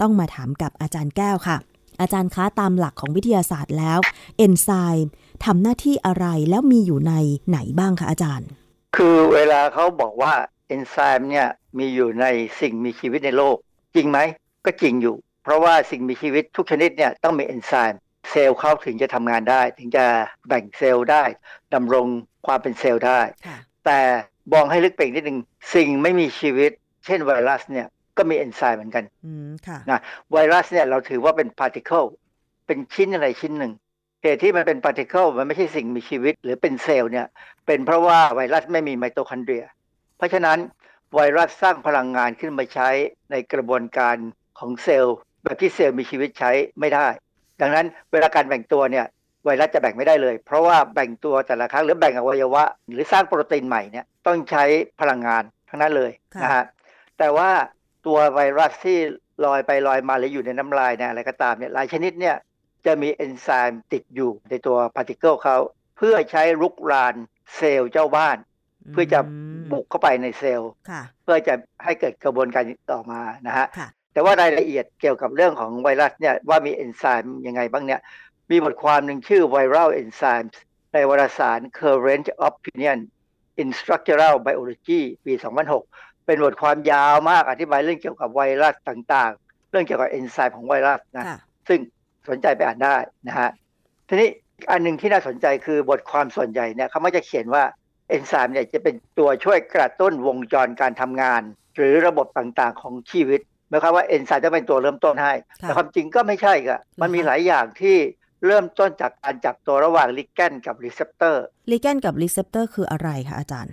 [0.00, 1.56] ต้องมาถามกับอาจารย์แก้วค่ะ
[2.00, 3.98] อาจารย์คะตามหลักของวิทยาศาสตร์แล้ว
[4.38, 5.10] เอนไซม์
[5.44, 7.14] ทำหน้าที่อะไรแล้วมีอยู่ใน
[7.48, 8.48] ไหนบ้างคะอาจารย์
[8.96, 10.34] คือเวลาเขาบอกว่า
[10.68, 11.48] เอนไซม์เนี่ย
[11.78, 12.26] มีอยู่ใน
[12.60, 13.56] สิ่งมีชีวิตในโลก
[13.94, 14.18] จริงไหม
[14.64, 18.00] ก็จริงอยู่ เพราะว่าสิ่งมีชีวิตทุกชนิดเนี่ยต้องมีเอนไซม์
[18.30, 20.04] เซลล์เขาถึงจะทำงานได้ ถึงจะ
[20.48, 21.24] แบ่งเซลล์ได้
[21.74, 22.06] ดำรง
[22.46, 23.20] ความเป็นเซลล์ได้
[23.86, 24.00] แต่
[24.52, 25.38] มองให้ลึกไปอีกนิดนึง
[25.74, 26.70] สิ่งไม่มีชีวิต
[27.06, 30.00] เช่นไวรัสเนี่ยก็มีเอนไซม์เหมือนกันอืมค่ะนะ
[30.32, 32.04] ไวรัสเนี่ยเราถือว่าเป็น particle
[32.66, 33.72] เป็นชิ้นอะไรชิ้นหนึ่ง
[34.22, 37.26] เหตุที่มันเป็น particle มันไม่ใช่สิ่งมีชีวิตหรือเป็นเซลล์เนี่ย
[37.66, 39.64] เป็นเพราะว่าไวรัสไม่มีไมโตคอนเดรีย
[40.16, 40.58] เพราะฉะนั้น
[41.14, 42.88] ไวรัสสร้างพลังงานขึ้นมาใช้
[43.30, 44.16] ในกระบวนการ
[44.58, 46.50] ของเซลล์ แบบที่เซลล์มีชีวิตใช้
[46.80, 47.06] ไม่ได้
[47.60, 49.06] ดังนั้นเวลาการแบ่งตัวเนี่ย
[49.44, 54.64] ไวรัสจะแบ่งไม่ได้เลย เพราะว่าแบ่งตัวแต่ละครั้งหรือแบ่งอวัยวะ หรือสร้างโปรตีนใหม่เนี่ยต้องใช้
[55.00, 56.64] พลังงานทั้งนั้นเลยค่ะนะฮะ
[57.18, 57.50] แต่ว่า
[58.06, 58.98] ตัวไวรัสที่
[59.44, 62.36] ลอยไปลอยมาหรืออยู่ในน้ำลายเนี่ยอะไรก็ตามเนี่ยหลายชนิดเนี่ย
[62.86, 65.56] จะมีเอนไซม์ติดอยู่ในตัว particle เขา
[65.96, 67.14] เพื่อใช้รุกราน
[67.56, 68.36] เซลล์เจ้าบ้าน
[68.92, 69.20] เพื่อจะ
[69.72, 71.54] บุกเข้าไปในเซลล์ค่ะเพื่อจะ
[71.84, 78.00] ให้เกิดกระบวนการต่อมานะฮะค่ะ แต่ว่ารายละเอียดเกี่ยวกับเรื่องของไวรัสเนี่ยว่ามีเอนไซม์ยังไงบ้างเนี่ย
[78.50, 80.56] มีบทความหนึ่งชื่อ Viral Enzymes
[80.92, 82.98] ในวารสาร Current Opinion
[83.60, 85.32] in Structural Biology ปี
[85.80, 91.38] 2006 เป็นบทความยาวมากอธิบายเรื่องเกี่ยวกับไวรัสต่างๆ เรื่องเกี่ยวกับเอนไซม์ของไวรัสนะค่ะ
[91.68, 91.80] ซึ่ง
[92.28, 92.96] สนใจไปอ่านได้
[93.26, 93.50] นะฮะ
[94.08, 94.28] ทีนี้
[94.70, 97.64] อันหนึ่งที่น่าสนใจคือบทความส่วนใหญ่เนี่ยเขามักจะเขียนว่า
[98.08, 101.42] เอนไซม์เนี่ยจะเป็นตัวช่วยกระตุ้นวงจรการทำงาน
[101.76, 103.40] หรือระบบต่างๆ ของชีวิต
[103.70, 107.96] หมายความว่าเอนไซม์จะเป็นตัวเริ่มต้นให้ค่ะแต่ความจริงก็ไม่ใช่ก็มันมีหลายอย่างที่
[108.46, 113.72] เริ่มต้นจากการจับตัวระหว่างลิแกนกับรีเซพเตอร์ลิแกนกับรีเซพเตอร์คืออะไรคะอาจารย์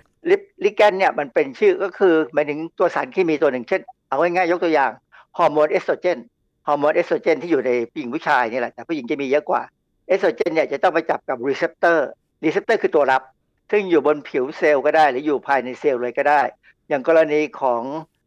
[0.64, 4.92] ligand เนี่ยมันเป็นชื่อก็คือหมายถึงตัวสารเคมีตัวหนึ่งเช่น เอาง่ายๆยกตัวอย่าง
[5.38, 6.18] ฮอร์โมนเอสโตรเจน
[6.66, 9.62] ฮอร์โมนเอสโตรเจนที่อยู่ในผู้หญิงผู้ชายนี่แหละแต่ผู้หญิงจะมีเยอะกว่า
[10.08, 13.22] เอสโตรเจนเนี่ยจะต้องไปจับกับ receptor receptor คือตัวรับ
[13.70, 16.42] ซึ่งอยู่บนผิวเซลล์ก็ได้ หรืออยู่ภายในเซลล์เลยก็ได้
[16.88, 17.82] อย่างกรณีของ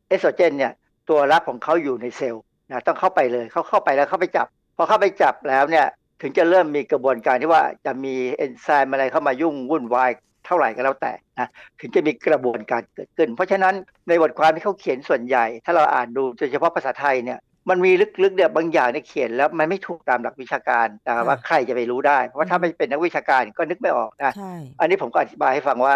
[0.07, 0.74] เอสโตรเจนเนี่ย
[1.12, 4.47] ตัวรับของเขาอยู่ในเซลล์นะต้องเข้าไปเลยเขาเข้าไปแล้วเข้าไปจับ
[4.78, 5.88] พอเข้าไปจับแล้วเนี่ย
[6.22, 10.12] ถึงจะเริ่มมีกระบวนการที่ว่าจะมีเอนไซม์อะไรเข้ามายุ่งวุ่นวาย
[10.45, 11.49] เท่าไหร่ก็แล้วแต่นะ
[11.80, 13.74] ถึงจะมีกระบวนการเกิดขึ้น เพราะฉะนั้น
[14.07, 17.39] ในบทความที่เขาเขียนส่วนใหญ่ ถ้าเราอ่านดูโดยเฉพาะภาษาไทยเนี่ย
[17.70, 17.91] มันมี
[18.24, 25.95] ลึกๆเนี่ยบางอย่างเนี่ยเขียนแล้วมันไม่ถูกตามหลักวิชาการแต่ว่าใครจะไปรู้ได้ เพราะว่าถ้าไม่เป็นนักวิชาการก็นึกไม่ออกนะใช่อันนี้ผมก็อธิบายให้ฟังว่า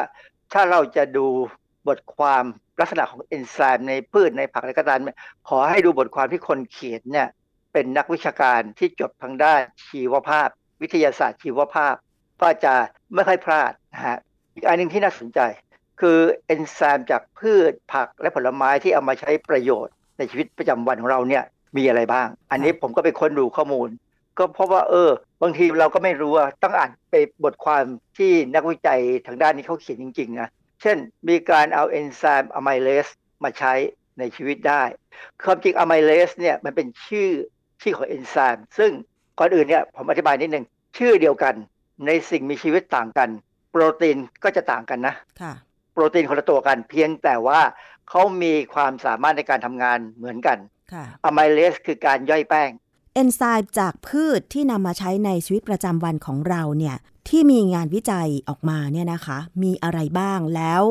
[0.53, 1.28] ถ้าเราจะดู
[1.88, 2.43] บทความ
[2.79, 5.17] ลักษณะของเอนไซม์ในพืชในผักอะไรก็ตามเนี่ย
[5.47, 7.27] ขอให้ดูบทความที่คนเขียนเนี่ย
[7.73, 10.47] เป็นนักวิชาการที่จบทางด้านชีวภาพ
[10.81, 11.95] วิทยาศาสตร์ชีวภาพ
[12.41, 12.73] ก็จะ
[13.13, 14.17] ไม่ค่อยพลาดนะฮะ
[14.55, 15.39] อีกอันหนึ่งที่น่าสนใจ
[16.01, 21.43] คือเอนไซม์จากพืชผักและผลไม้ที่เอามาใช้ประโยชน์ในชีวิตประจำวันของเราเนี่ย
[21.77, 23.89] มีอะไรบ้าง อันนี้ผมก็ไปค้นดูข้อมูล
[24.38, 25.09] ก็เพราะว่าเออ
[25.41, 27.83] บางทีเราก็ไม่รู้ว่าต้องอ่านไปบทความ
[28.17, 30.49] ที่นักวิจัยทางด้านนี้เขาเขียนจริงๆนะ
[30.82, 30.97] เช่น
[31.30, 33.07] มีการเอาเอนไซม์อะไมเลส
[33.43, 33.73] มาใช้
[34.19, 34.84] ในชีวิตได้
[35.43, 37.30] ความจริงอะไมเลสเนี่ยมันเป็นชื่อ
[37.82, 38.91] ชื่อของเอนไซม์ซึ่ง
[39.39, 40.65] ก่อนอื่นเนี่ยผมอธิบายนิดนึง
[40.97, 41.55] ชื่อเดียวกัน
[42.05, 43.30] ในสิ่งมีชีวิตต่างกัน
[43.71, 45.53] โปรตีนก็จะต่างกันนะค่ะ
[45.93, 47.61] โปรตีนคนละตัวกัน เพียงแต่ว่า
[48.09, 50.57] เขามีความสามารถในการทำงานเหมือนกัน
[50.93, 52.69] ค่ะอะไมเลสคือการย่อยแป้ง
[53.15, 56.95] เอนไซม์จากพืชที่นำมาใช้ในชีวิตประจำวันของเราเนี่ย
[57.30, 60.82] ที่มีงานวิจัยออกมาเนี่ยนะคะ มีอะไรบ้างแล้ว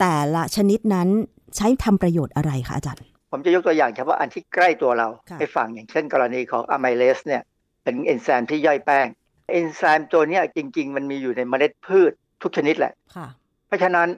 [0.00, 1.08] แต่ละชนิดนั้น
[1.56, 7.42] ใช้ทำประโยชน์อะไรคะอาจารย์ ผมจะยกตัวอย่างเฉพาะอันที่ใกล้ตัวเราค่ะให้ฟังอย่างเช่นกรณีของอะไมเลสเนี่ย
[7.82, 9.06] เป็นเอนไซม์ที่ย่อยแป้ง
[9.52, 12.12] เอนไซม์ตัวเนี้ยจริง ๆ มันมีอยู่ในเมล็ดพืช
[12.42, 13.26] ทุกชนิดแหละค่ะ
[13.66, 14.08] เพราะฉะนั้น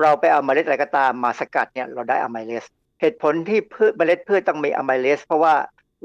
[0.00, 2.64] เราไปเอาเมล็ดอะไรก็ตามมาสกัดเนี่ยเราได้อะไมเลส
[3.00, 5.54] เหตุผลที่พืชเมล็ดพืชต้องมีอะไมเลสเพราะว่า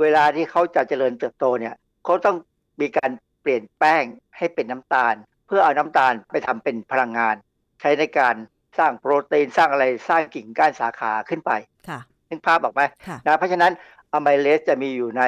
[0.02, 1.74] เวลาที่เขาจะเจริญเติบโตเนี่ย
[2.06, 2.38] เขาต้อง
[2.82, 3.12] มีการ
[3.46, 4.04] เปลี่ยนแป้ง
[4.38, 5.16] ให้เป็นน้ำตาล
[5.48, 7.36] เพื่อเอาน้ำตาลไปทำเป็นพลังงาน
[7.82, 8.36] ใช้ในการ
[8.78, 11.52] สร้างโปรตีนสร้างอะไรสร้างกิ่งก้านสาขาขึ้นไป
[11.90, 13.72] ค่ะนึกภาพออกไหมค่ะนะเพราะฉะนั้น
[14.14, 15.24] อะไมเลสจะมีอยู่ใน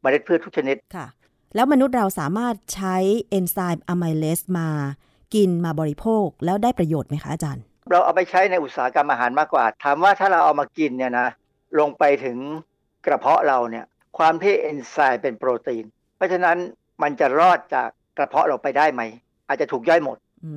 [0.00, 1.06] เมล็ดพืชทุกชนิดค่ะ
[1.54, 2.96] แล้วมนุษย์เราสามารถใช้
[3.30, 4.68] เอนไซม์อะไมเลสมา
[5.34, 11.28] กินมาบริโภคแล้วได้ประโยชน์ไหมคะอาจารย์ เราเอาไปใช้ในอุตสาหกรรมอาหารมากกว่า ถามว่าถ้าเราเอามากินเนี่ยนะ
[11.78, 12.36] ลงไปถึง
[13.06, 13.84] กระเพาะเราเนี่ย
[14.18, 15.84] ความที่เอนไซม์เป็นโปรตีน
[16.16, 16.56] เพราะฉะนั้น
[17.02, 19.02] มันจะรอดจากกระเพาะเราไปได้ไหม
[19.48, 20.52] อาจจะถูกย่อยหมดอื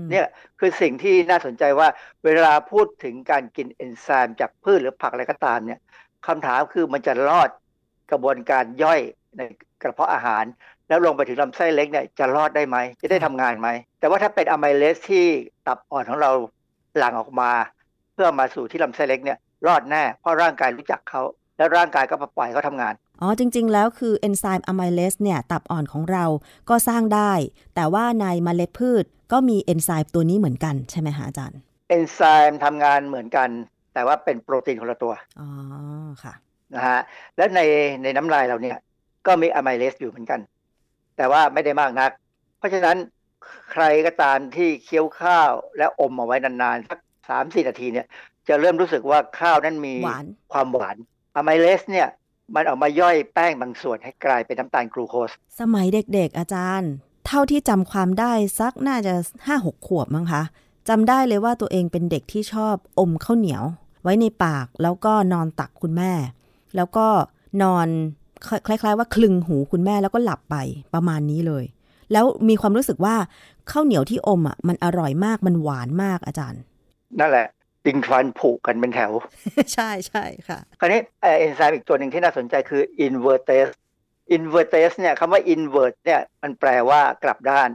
[0.00, 0.26] มเนี่ย
[0.58, 1.88] คือสิ่งที่น่าสนใจว่า
[2.24, 5.80] เวลาพูดถึงการกินเอนไซม์จากพืชหรือผักอะไรก็ตามเนี่ย
[6.26, 7.50] คำถามคือมันจะรอด
[8.10, 9.00] กระบวนการย่อย
[9.36, 9.40] ใน
[9.82, 10.44] กระเพาะอาหาร
[10.88, 13.68] แล้วลงไปถึงลำไส้เล็กเนี่ยจะรอดได้ไหม จะได้ทำงานไหม
[14.00, 15.26] แต่ว่าถ้าเป็นอะไมเลสที่
[15.66, 16.30] ตับอ่อนของเรา
[16.98, 17.50] หลั่งออกมา
[18.14, 21.22] เพื่อมาสู่ที่ลำไส้เล็กเนี่ยรอดแน่เพราะร่างกายรู้จักเขา
[21.56, 26.24] แล้วร่างกายก็ปล่อยเขาทำงาน อ๋อ จริง ๆ แล้วคือเอนไซม์อะไมเลสเนี่ย ตับอ่อนของเรา
[26.70, 27.32] ก็สร้างได้
[27.74, 31.58] แต่ว่าในเมล็ดพืชก็มีเอนไซม์ตัวนี้เหมือนกันใช่ไหมคะอาจารย์
[31.88, 33.48] เอนไซม์ทำงานเหมือนกัน
[33.94, 35.48] แต่ว่าเป็นโปรตีนคนละตัว อ๋อ
[36.22, 36.34] ค่ะ
[36.74, 37.00] นะฮะ
[37.36, 37.60] และใน
[38.02, 38.78] ในน้ำลายเราเนี่ย
[39.26, 40.40] ก็มีอะไมเลสอยู่เหมือนกัน
[41.16, 42.10] แต่ว่าไม่ได้มากนัก
[42.58, 42.96] เพราะฉะนั้น
[43.72, 46.98] ใครก็ตามที่เคี้ยวข้าวและอมเอาไว้นานๆสัก
[47.28, 48.06] สามสี่นาทีเนี่ย
[48.48, 50.96] จะเริ่มรู้สึกว่าข้าวนั้นมีหวานความหวาน
[51.36, 52.08] อะไมเลสเนี่ย
[52.54, 55.30] มันออกมาย่อยแป้งบางส่วนให้กลายเป็นน้ำตาลกลูโคส
[55.60, 56.90] สมัยเด็กๆอาจารย์
[57.26, 59.14] เท่าที่จำความได้สักน่าจะ
[59.46, 60.42] ห้าหกขวบมั้งคะ
[60.88, 63.64] จำได้เลยว่าตัวเองเป็นเด็กที่ชอบอมข้าวเหนียว
[64.02, 66.12] ไว้ในปากแล้วก็นอนตักคุณแม่
[66.76, 67.06] แล้วก็
[67.62, 67.86] นอน
[68.66, 70.56] คล้าย ๆ ว่าคลึงหูคุณแม่แล้วก็หลับไป
[70.94, 71.64] ประมาณนี้เลย
[72.12, 73.16] แล้วมีความรู้สึกว่า
[73.70, 76.60] ข้าวเหนียวที่อมอะมันอร่อยมากมันหวานมากอาจารย์
[77.18, 77.46] นั่นแหละ
[77.86, 79.12] ดิงฟันผูกกันเป็นแถว
[79.74, 83.72] ใช่ใช่ค่ะ คราวนี้เอ่อเอนไซม์อีกตัวหนึ่งที่น่าสนใจคือ invertase
[84.36, 87.70] invertase เนี่ยคำว่า invert เนี่ยมันแปลว่ากลับด้าน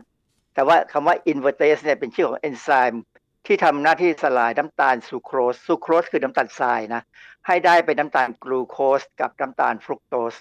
[0.53, 3.03] แต่ว่าคำว่า invertase เนี่ยเป็นชื่อของเอนไซม์
[3.45, 7.01] ที่ทำหน้าที่สลายน้ำตาลซูโครสซูโครสคือน้ำตาลทรายนะ
[7.47, 10.35] ให้ได้เป็นน้ำตาลกลูโคสกับน้ำตาลฟรุกโตส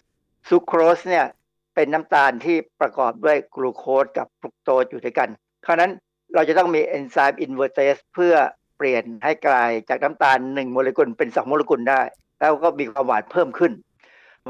[0.48, 1.26] ซูโครสเนี่ย
[1.74, 5.28] เป็นน้ำตาลที่ประกอบด้วยกลูโคสกับฟรุกโตสอยู่ด้วยกัน
[5.66, 5.90] คราวนั้น
[6.34, 8.34] เราจะต้องมีเอนไซม์ invertase เพื่อ
[8.76, 12.00] เปลี่ยนให้กลายจากน้ำตาล1โมเลกุลเป็น2โมเลกุลได้
[12.38, 13.72] แล้วก็มีความหวานเพิ่มขึ้น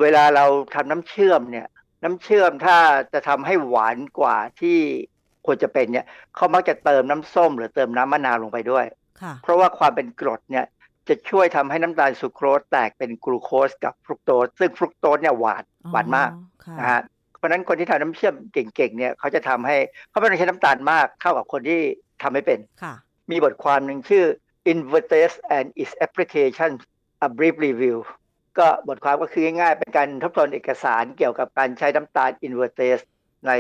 [0.01, 0.45] เวลาเรา
[0.75, 1.67] ทำน้ำเชื่อมเนี่ย
[2.05, 2.77] น้ำเชื่อมถ้า
[3.13, 4.79] จะทำให้หวานกว่าที่
[5.47, 8.85] ควรจะเป็นเนี่ยเขามักจะเติมน้ำส้ม หรือเติมน้ำมะนาวลงไปด้วย
[9.21, 10.67] ค่ะเพราะว่าความเป็นกรดเนี่ย
[11.09, 17.03] จะช่วยทำให้น้ำตาลซูโครสแตกเป็นกลูโคสกับฟรุกโตสซึ่งฟรุกโตสเนี่ยหวานหวานมากอ๋อค่ะนะฮะ
[17.37, 19.77] เพราะฉะนั้นคนที่ทำน้ำเชื่อมเก่งๆเนี่ยเขาจะทำให้
[20.11, 21.81] เขาไม่ต้องใช้น้ำตาลมากเท่ากับคนที่
[22.23, 22.95] ทำไม่เป็นค่ะ
[23.31, 24.25] มีบทความหนึ่งชื่อ
[24.73, 26.71] Invertase and its application
[27.27, 27.99] a brief review
[28.59, 33.05] ก็บทความก็คือง่ายๆเป็นการทบทวนเอกสารเกี่ยวกับการใช้น้ำตาล Invertase
[33.47, 33.53] ใน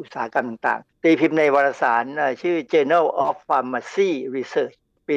[0.00, 2.04] อุตสาหกรรมต่างๆ ตีพิมพ์ในวารสาร
[2.42, 4.74] ชื่อ Journal of Pharmacy Research
[5.08, 5.14] ปี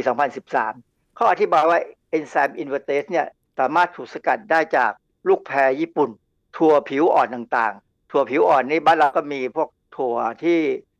[0.57, 1.79] 2013 เขาอธิบายว่า
[2.17, 3.27] enzyme invertase เนี่ย
[3.59, 4.91] สามารถถูกสกัดได้จาก
[5.27, 6.09] ลูกแพรญี่ปุ่น
[6.57, 10.59] ถั่วผิวอ่อนต่างๆ ถั่วผิวอ่อนนี่บ้านเราก็มีพวกถั่วที่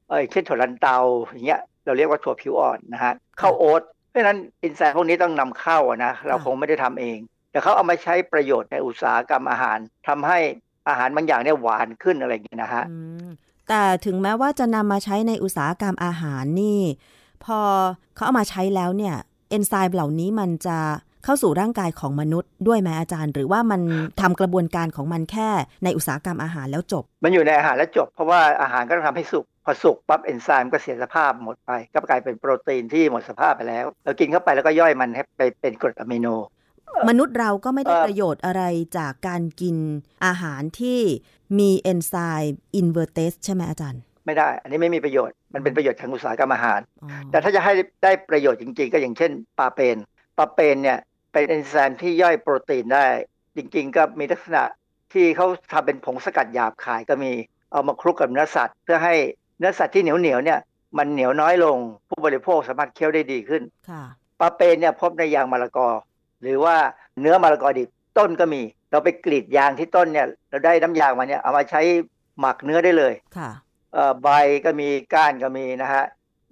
[0.10, 7.18] เอยเช่นถั่วลันเตาอย่างเงี้ย เราเรียกว่าถั่วผิวอ่อนนะฮะข้าวโอ๊ตเพราะฉะนั้นเอนไซม์พวกนี้ต้องนำเข้าอะนะเราคงไม่ได้ทำเอง
[7.52, 9.78] แต่เขาเอามาใช้ประโยชน์ในอุตสาหกรรมอาหาร
[10.08, 10.40] ทำให้
[10.90, 13.28] อาหารบางอย่างเนี่ยหวานขึ้นอะไรอย่างเงี้ยนะฮะอืม
[13.70, 16.82] แต่ถึงแม้ว่าจะนำมาใช้ในอุตสาหกรรมอาหารนี่
[17.46, 17.60] พอ
[18.16, 19.16] เขาเอามาใช้แล้วเนี่ย
[19.50, 20.78] เอนไซม์เหล่านี้มันจะ
[21.24, 23.82] เข้าสู่ร่างกายของมนุษย์ด้วยไหมอาจารย์ หรือว่ามัน
[24.22, 25.50] ทำกระบวนการของมันแค่
[25.84, 36.28] ในอุตสาหกรรมอาหารแล้วจบ มันอยู่ในอาหารแล้วจบ เพราะว่าอาหารก็ต้องทำให้สุก พอสุกปั๊บเอนไซม์ก็เสียสภาพหมดไป ก็กลายเป็นโปรตีนที่หมดสภาพไปแล้ว เรากินเข้าไปแล้วก็ย่อยมันให้ไปเป็นกรดอะมิโน
[37.10, 38.64] มนุษย์เราก็ไม่ได้เอ่อประโยชน์อะไร
[38.98, 39.78] จากการกิน
[40.26, 41.00] อาหารที่
[41.60, 49.98] มีเอนไซม์ invertase ใช่ไหมอาจารย์ ไม่ได้ อันนี้ไม่มีประโยชน์ มันเป็นประโยชน์ทางอุตสาหกรรมอาหารอ๋อแต่ถ้าจะให้ได้ประโยชน์จริง ๆ ก็อย่างเช่น papain
[50.38, 51.00] papain เนี่ย
[51.32, 53.06] เป็นเอนไซม์ที่ย่อยโปรตีนได้
[53.56, 54.64] จริง ๆ ก็มีลักษณะ
[55.14, 57.32] ที่เขาทำเป็นผงสกัดหยาบขายก็มี
[57.72, 59.16] เอามาคลุกกับเนื้อสัตว์ เพื่อให้
[59.60, 60.60] เนื้อสัตว์ที่เหนียวเหนียวๆเนี่ย
[60.98, 61.78] มันเหนียวน้อยลง
[62.10, 64.04] ผู้บริโภคสามารถเคี้ยวได้ดีขึ้นค่ะ
[64.40, 65.90] ปลาเปนเนี่ยพบในยางมะละกอ
[66.42, 66.76] หรือว่า
[67.20, 71.82] เนื้อมะละกอดิบต้นก็มี เราไปกรีดยางที่ต้นเนี่ยเราได้น้ำยางมาเนี่ยเอามาใช้
[72.40, 73.50] หมักเนื้อได้เลยค่ะ
[73.94, 74.30] เอ่อใบ
[74.66, 76.04] ก็มีก้านก็มีนะฮะ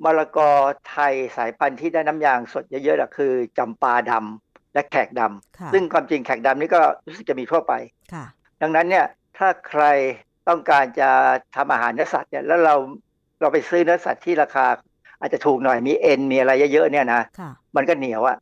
[0.04, 0.50] มะละกอ
[0.90, 7.74] ไทยสายพันธุ์ที่ได้น้ำยางสดเยอะๆน่ะคือจำปาดำและแขกดำค่ะซึ่งความจริงแขกดำนี่ก็รู้สึกจะมีทั่วไป
[8.14, 8.26] ค่ะ
[8.62, 9.06] ดังนั้นเนี่ย
[9.38, 9.84] ถ้าใคร
[10.48, 11.10] ต้องการจะ
[11.56, 12.76] ทำอาหารเนื้อสัตว์เนี่ยแล้วเรา
[13.42, 14.66] เราไปซื้อเนื้อสัตว์ที่ราคา
[15.20, 18.38] อาจจะถูกหน่อยมีเอ็นมีอะไรเยอะๆเนี่ยนะค่ะมันก็เหนียวอะ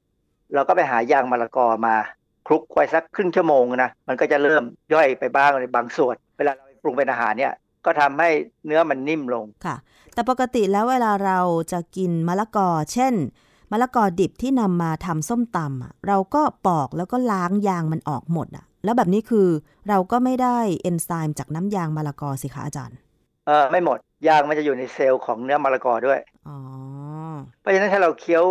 [0.54, 1.96] เราก็ไปหายางมะละกอมา
[2.48, 7.54] คลุกไว้สักครึ่งชั่วโมงนะมันก็จะเริ่มย่อยไปบ้างในบางส่วน เวลาเราไปปรุงเป็นอาหารเนี่ย
[7.86, 8.30] ก็ทำให้
[8.66, 9.76] เนื้อมันนิ่มลงค่ะ
[10.14, 11.40] แต่ปกติแล้วเวลาเรา
[11.72, 13.14] จะกินมะละกอ เช่น
[13.72, 19.48] มะละกอดิบที่นำมาทำส้มตำอะเราก็ปอกแล้วก็ล้างยางมันออกหมดอะ แล้วแบบนี้คือ
[19.90, 22.98] เราก็ไม่ได้เอนไซม์จากน้ำยางมะละกอสิคะอาจารย์
[23.48, 26.58] เออไม่หมด ยางมันจะอยู่ในเซลล์ของเนื้อมะละกอด้วยอ๋อ
[27.62, 28.46] เพราะฉะนั้นถ้าเราเคี้ยว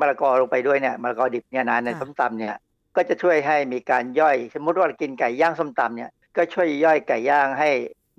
[0.00, 2.54] มะละกอลงไปด้วยเนี่ยมะละกอดิบเนี่ยนะในค่ะส้มตำเนี่ย
[2.96, 7.70] ก็จะช่วยให้มีการย่อย สมมติว่าเรากินไก่ย่างส้มตำเนี่ยก็ช่วยย่อยไก่ย่างให้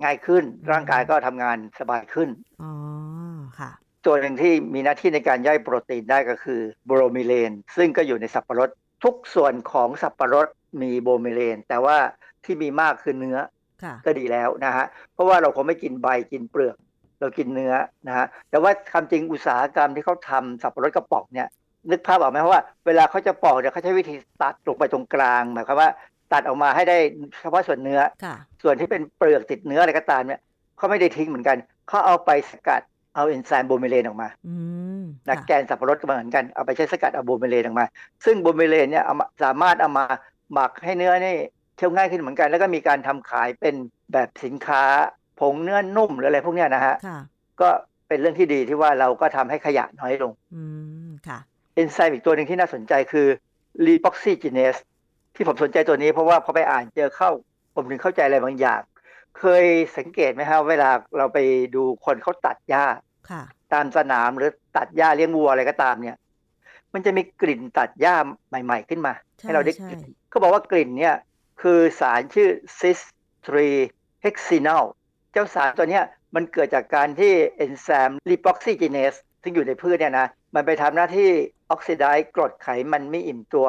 [0.02, 2.28] ง่ายขึ้น ร่างกายก็ทำงานสบายขึ้น
[2.62, 2.72] อ๋อ
[3.58, 3.70] ค่ะ
[4.06, 8.70] ตัวหนึ่งที่มีหน้าที่ในการย่อยโปรตีนได้ก็คือโบรมิเลน ซึ่งก็อยู่ในสับปะรด
[9.04, 10.48] ทุกส่วนของสับปะรด
[10.82, 11.96] มีโบรมิเลน แต่ว่า
[12.44, 13.38] ที่มีมากคือเนื้อ
[13.82, 16.76] ค่ะก็ดีแล้วนะฮะเพราะว่าเราคงไม่กินใบกินเปลือก
[17.20, 17.74] เรากินเนื้อ
[18.08, 21.48] นะฮะแต่ว่าคำจริงอุตสาหกรรมที่เขาทำสับปะรดกระป๋องเนี่ย
[21.90, 25.90] นึกภาพออกไหมว่าเวลาเขาจะปอกเนี่ยเขาใช้วิธีตัดลงไปตรงกลางหมายความว่า
[26.32, 26.96] ตัดออกมาให้ได้
[27.40, 30.40] เฉพาะส่วนเนื้อค่ะส่วนที่เป็นเปลือกติดเนื้ออะไรก็ตามเนี่ย
[30.76, 31.56] เขาไม่ได้ทิ้งเหมือนกัน
[31.88, 32.82] เขาเอาไปสกัด
[33.14, 34.54] เอาเอนไซม์โบรมิเลนออกมาอื
[35.00, 37.86] มนะค่ะแกนสับปะรดก็เหมือนกัน เอาไปใช้สกัดเอาโบรมิเลนออกมา
[38.24, 40.04] ซึ่งโบรมิเลนเนี่ยเอามาสามารถเอามา
[40.52, 41.36] หมักให้เนื้อนี่
[41.76, 43.74] เคี้ยวง่ายขึ้นเหมือนกัน แล้วก็มีการทำขายเป็น
[44.12, 44.82] แบบสินค้า
[45.40, 47.18] ผงเนื้อนุ่มหรืออะไรพวกเนี้ยนะฮะค่ะ
[47.60, 47.68] ก็
[48.08, 50.62] เป็นเรื่องที่ดีที่ว่าเราก็ทำให้ขยะน้อยลงอื
[51.08, 51.38] มค่ะ
[51.74, 53.26] เอนไซม์อีกตัวหนึ่งที่น่าสนใจคือ
[53.86, 54.80] lipoxygenase
[55.34, 57.30] ที่ผมสนใจตัวนี้เพราะว่าพอไปอ่านเจอเข้า
[57.74, 58.80] ผมถึงเข้าใจอะไรบางอย่าง
[59.38, 59.64] เคย
[59.96, 61.38] สังเกตไหมครับเวลาเราไป
[61.74, 62.84] ดูคนเขาตัดหญ้า
[63.30, 63.42] ค่ะ
[63.72, 66.16] ตามสนามหรือตัดหญ้าเลี้ยงวัวอะไรก็ตามเนี่ย
[66.94, 68.16] มันจะมีกลิ่นตัดหญ้า
[68.48, 71.16] ใหม่ ๆ ขึ้นมาใช่ให้เราได้ใช่กลิ่น เขาบอกว่ากลิ่นเนี่ย
[71.62, 72.48] คือสารชื่อ
[72.78, 72.98] cis
[73.46, 74.84] 3 hexenol
[75.32, 76.04] เจ้าสารตัวเนี้ย
[76.34, 81.30] มันเกิดจากการที่เอนไซม์ lipoxygenase ซึ่งอยู่ในพืชเนี่ยนะมันไปทำหน้าที่
[81.70, 83.68] ออกซิไดซ์กรดไขมันไม่อิ่มตัว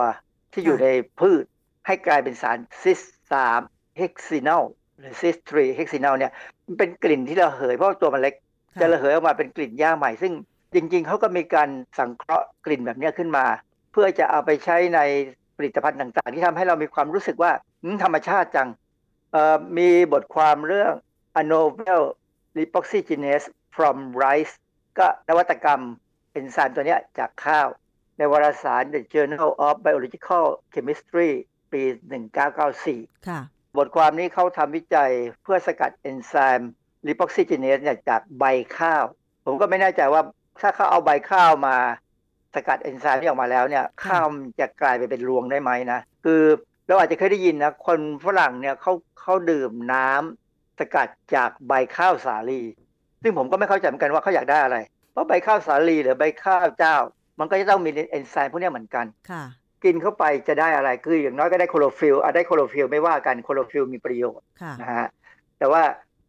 [0.53, 0.87] ที่อยู่ใน
[1.19, 1.43] พืช
[1.87, 2.99] ให้กลายเป็นสาร cis
[3.51, 4.63] 3 hexenol
[4.99, 6.31] หรือ cis 3 hexenol เนี่ย
[6.65, 8.35] มันเป็นกลิ่นที่ระเหยเพราะว่าตัวมันเล็ก
[8.73, 10.33] ค่ะจะระเหยออกมาเป็นกลิ่นหญ้าใหม่ ซึ่ง
[10.73, 13.45] จริงๆ เขาก็มีการสังเคราะห์กลิ่นแบบเนี้ยขึ้นมา
[13.91, 14.99] เพื่อจะเอาไปใช้ใน
[15.59, 17.51] ผลิตภัณฑ์ต่างๆ ที่ทำให้เรามีความรู้สึกว่า
[17.83, 18.69] อืมธรรมชาติจัง
[19.31, 20.93] เอ่อมีบทความเรื่อง
[21.41, 22.01] a novel
[22.57, 24.53] lipoxygenase from rice
[24.97, 25.81] ก็นวัตกรรม
[26.31, 27.67] เอนไซม์ตัวเนี้ยจากข้าว
[28.17, 31.29] ในวารสาร The Journal of Biological Chemistry
[31.71, 31.81] ปี
[32.55, 33.41] 1994 ค่ะ
[33.77, 35.11] บทความนี้เขาทำวิจัย
[35.43, 36.71] เพื่อสกัดเอนไซม์
[37.07, 38.45] lipoxygenase เนี่ยจากใบ
[38.77, 39.03] ข้าว
[39.45, 40.21] ผมก็ไม่แน่ใจว่า
[40.61, 41.77] ถ้าเขาเอาใบข้าวมา
[42.55, 46.41] สกัดเอนไซม์นี้ออกมาแล้วเนี่ยข้าวมันจะกลายไปเป็นรวงได้ไหมนะคือ
[46.87, 52.61] เราอาจจะเคยได้ยินนะคนฝรั่งเนี่ยเขาเขาดื่มน้ำสกัดจากใบข้าวสาลี
[53.23, 54.77] ซึ่งผมก็ไม่เข้าใจเหมือนกันว่าเขาอยากได้อะไร
[55.11, 56.95] เพราะใบข้าวสาลีหรือใบข้าวเจ้า
[57.39, 59.43] มันก็จะต้องมีเอนไซม์พวกเนี้ยเหมือนกันค่ะ
[59.83, 65.07] กินเข้าไปจะได้อะไรคืออย่างน้อยก็ได้คลอโรฟิลล์อะได้คลอโรฟิลล์ไม่ว่ากันคลอโรฟิลล์มีประโยชน์ค่ะนะฮะ
[65.59, 65.83] แต่ว่า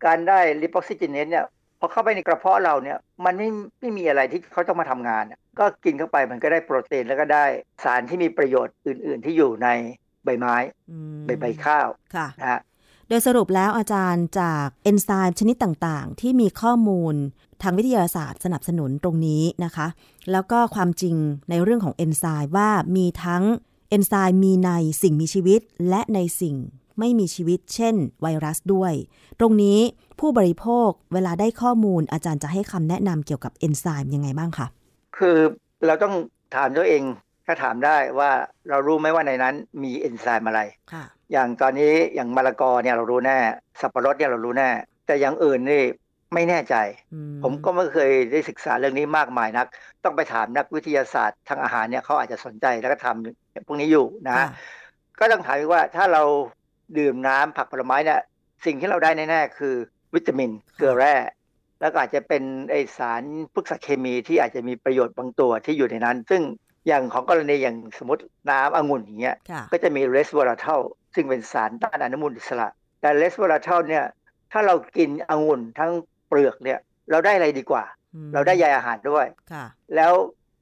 [0.04, 1.44] การได้ lipoxygenase เนี่ย
[1.80, 3.48] พอเข้าไปในกระเพาะเราเนี่ยมันไม่
[3.80, 7.44] ไม่มีอะไรที่เขาต้องมาทำงานอะก็กินเข้าไปมันก็ได้โปรตีนแล้วก็ได้
[7.84, 9.68] สารที่มีประโยชน์อื่น ๆ ที่อยู่ใน
[10.24, 10.56] ใบไม้
[10.90, 12.60] อืมใบใบข้าวค่ะนะฮะ
[13.08, 17.14] โดยสรุปแล้วอาจารย์จากเอนไซม์ชนิดต่างๆ ที่มีข้อมูล
[17.62, 19.86] ทางวิทยาศาสตร์สนับสนุนตรงนี้นะคะ
[20.32, 21.16] แล้วก็ความจริง
[21.50, 23.42] ในเรื่องของเอนไซม์ว่ามีทั้ง
[23.90, 24.70] เอนไซม์มีใน
[25.02, 26.56] สิ่งมีชีวิตและในสิ่ง
[27.00, 28.92] ไม่มีชีวิต เช่น ไวรัสด้วย
[29.40, 29.78] ตรงนี้
[30.20, 34.66] ผู้บริโภคเวลาได้ข้อมูลอาจารย์จะให้คำแนะนำเกี่ยวกับเอนไซม์ยังไงบ้างคะ
[35.18, 35.38] คือ
[35.86, 36.14] เราต้อง
[36.56, 37.02] ถามตัวเอง
[37.46, 38.30] ถ้าถามได้ว่า
[38.68, 40.60] เรารู้ไหมว่าในนั้นมีเอนไซม์อะไร
[40.92, 43.38] ค่ะอย่างตอนนี้อย่างมะละกอเนี่ยเรารู้แน่
[43.80, 44.70] สับปะรดเนี่ยเรารู้แน่
[45.06, 45.82] แต่อย่างอื่นนี่
[46.34, 46.76] ไม่แน่ใจ
[47.14, 49.66] อืผมก็ไม่เคยได้ศึกษาเรื่องนี้มากมายนัก
[50.04, 54.48] ต้องไปถามนักวิทยาศาสตร์ทางอาหารเนี่ยเขาอาจจะสนใจแล้วก็ทำพวกนี้อยู่นะค่ะ
[55.20, 56.22] ก็ต้องถามอีกว่าถ้าเรา
[56.98, 58.20] ดื่มน้ำผักผลไม้เนี่ย
[58.64, 59.74] สิ่งที่เราได้แน่ๆคือ
[60.14, 61.14] วิตามินเกลือแร่
[61.80, 63.22] แล้วก็อาจจะเป็นไอสาร
[63.54, 66.42] พฤกษเคมีที่อาจจะมีประโยชน์บางตัวที่อยู่ในนั้น ซึ่ง
[66.86, 70.80] อย่างของกรณีอย่างสมมติน้ำองุ่นอย่างเงี้ยค่ะก็จะมีเรสวอราเทล
[71.14, 72.68] ซึ่งเป็นสารต้านอนุมูลอิสระ
[73.00, 74.04] แต่เรสวอราเทลเนี่ย
[74.52, 75.90] ถ้าเรากินองุ่นทั้ง
[76.28, 76.78] เปลือกเนี่ย
[77.10, 77.84] เราได้อะไรดีกว่า
[78.14, 79.64] อืมเราได้ใยอาหารด้วยค่ะ
[79.96, 80.12] แล้ว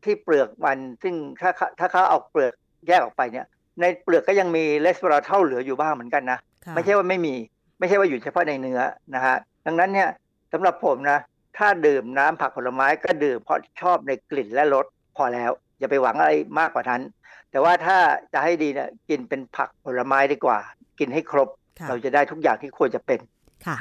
[0.05, 2.53] ที่เปลือกมันซึ่งถ้าเขาถ้าเขาเอาเปลือก
[2.87, 3.47] แยกออกไปเนี่ย
[3.81, 7.35] ในเปลือกก็ยังมีเรสวอราเทลเหลืออยู่บ้างเหมือนกันนะค่ะไม่ใช่ว่าไม่มี
[7.79, 8.81] ไม่ใช่ว่าอยู่เฉพาะในเนื้อ
[9.15, 10.09] นะฮะดังนั้นเนี่ย
[10.53, 11.19] สำหรับผมนะ
[11.59, 17.03] ถ้าดื่มน้ำผักผลไม้ก็ดื่มเพราะชอบในกลิ่นและรสพอแล้ว อย่าไปหวังอะไรมากกว่านั้น
[17.51, 17.97] แต่ว่าถ้า
[18.33, 20.59] จะให้ดีเนี่ยกินเป็นผักผลไม้ดีกว่า
[20.99, 21.49] กินให้ครบ
[21.79, 23.21] ค่ะเราจะได้ทุกอย่างที่ควรจะเป็น
[23.67, 23.79] ค่ะ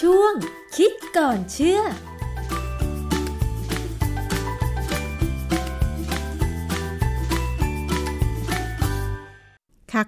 [0.00, 0.34] ช่วง
[0.76, 1.80] คิดก่อนเชื่อ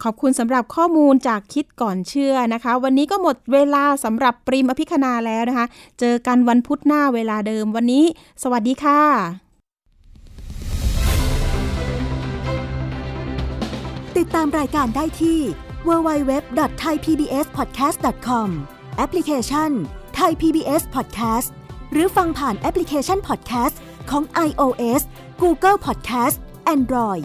[0.04, 5.66] ขอบคุณสำหรับข้อมูลจากคิดก่อนเชื่อนะคะ วันนี้ก็หมดเวลาสำหรับปริมอภิคณาแล้วนะคะ
[6.00, 8.04] เจอกันวันพุธหน้าเวลาเดิมวันนี้
[8.42, 9.00] สวัสดีค่ะ
[14.16, 15.38] ติดตามรายการได้ที่
[15.88, 18.48] www.thaipbspodcast.com
[18.96, 19.70] แอปพลิเคชัน
[20.14, 21.48] ไทย PBS Podcast
[21.92, 23.76] หรือฟังผ่านแอปพลิเคชัน Podcast
[24.10, 25.02] ของ iOS
[25.42, 26.36] Google Podcast
[26.74, 27.24] Android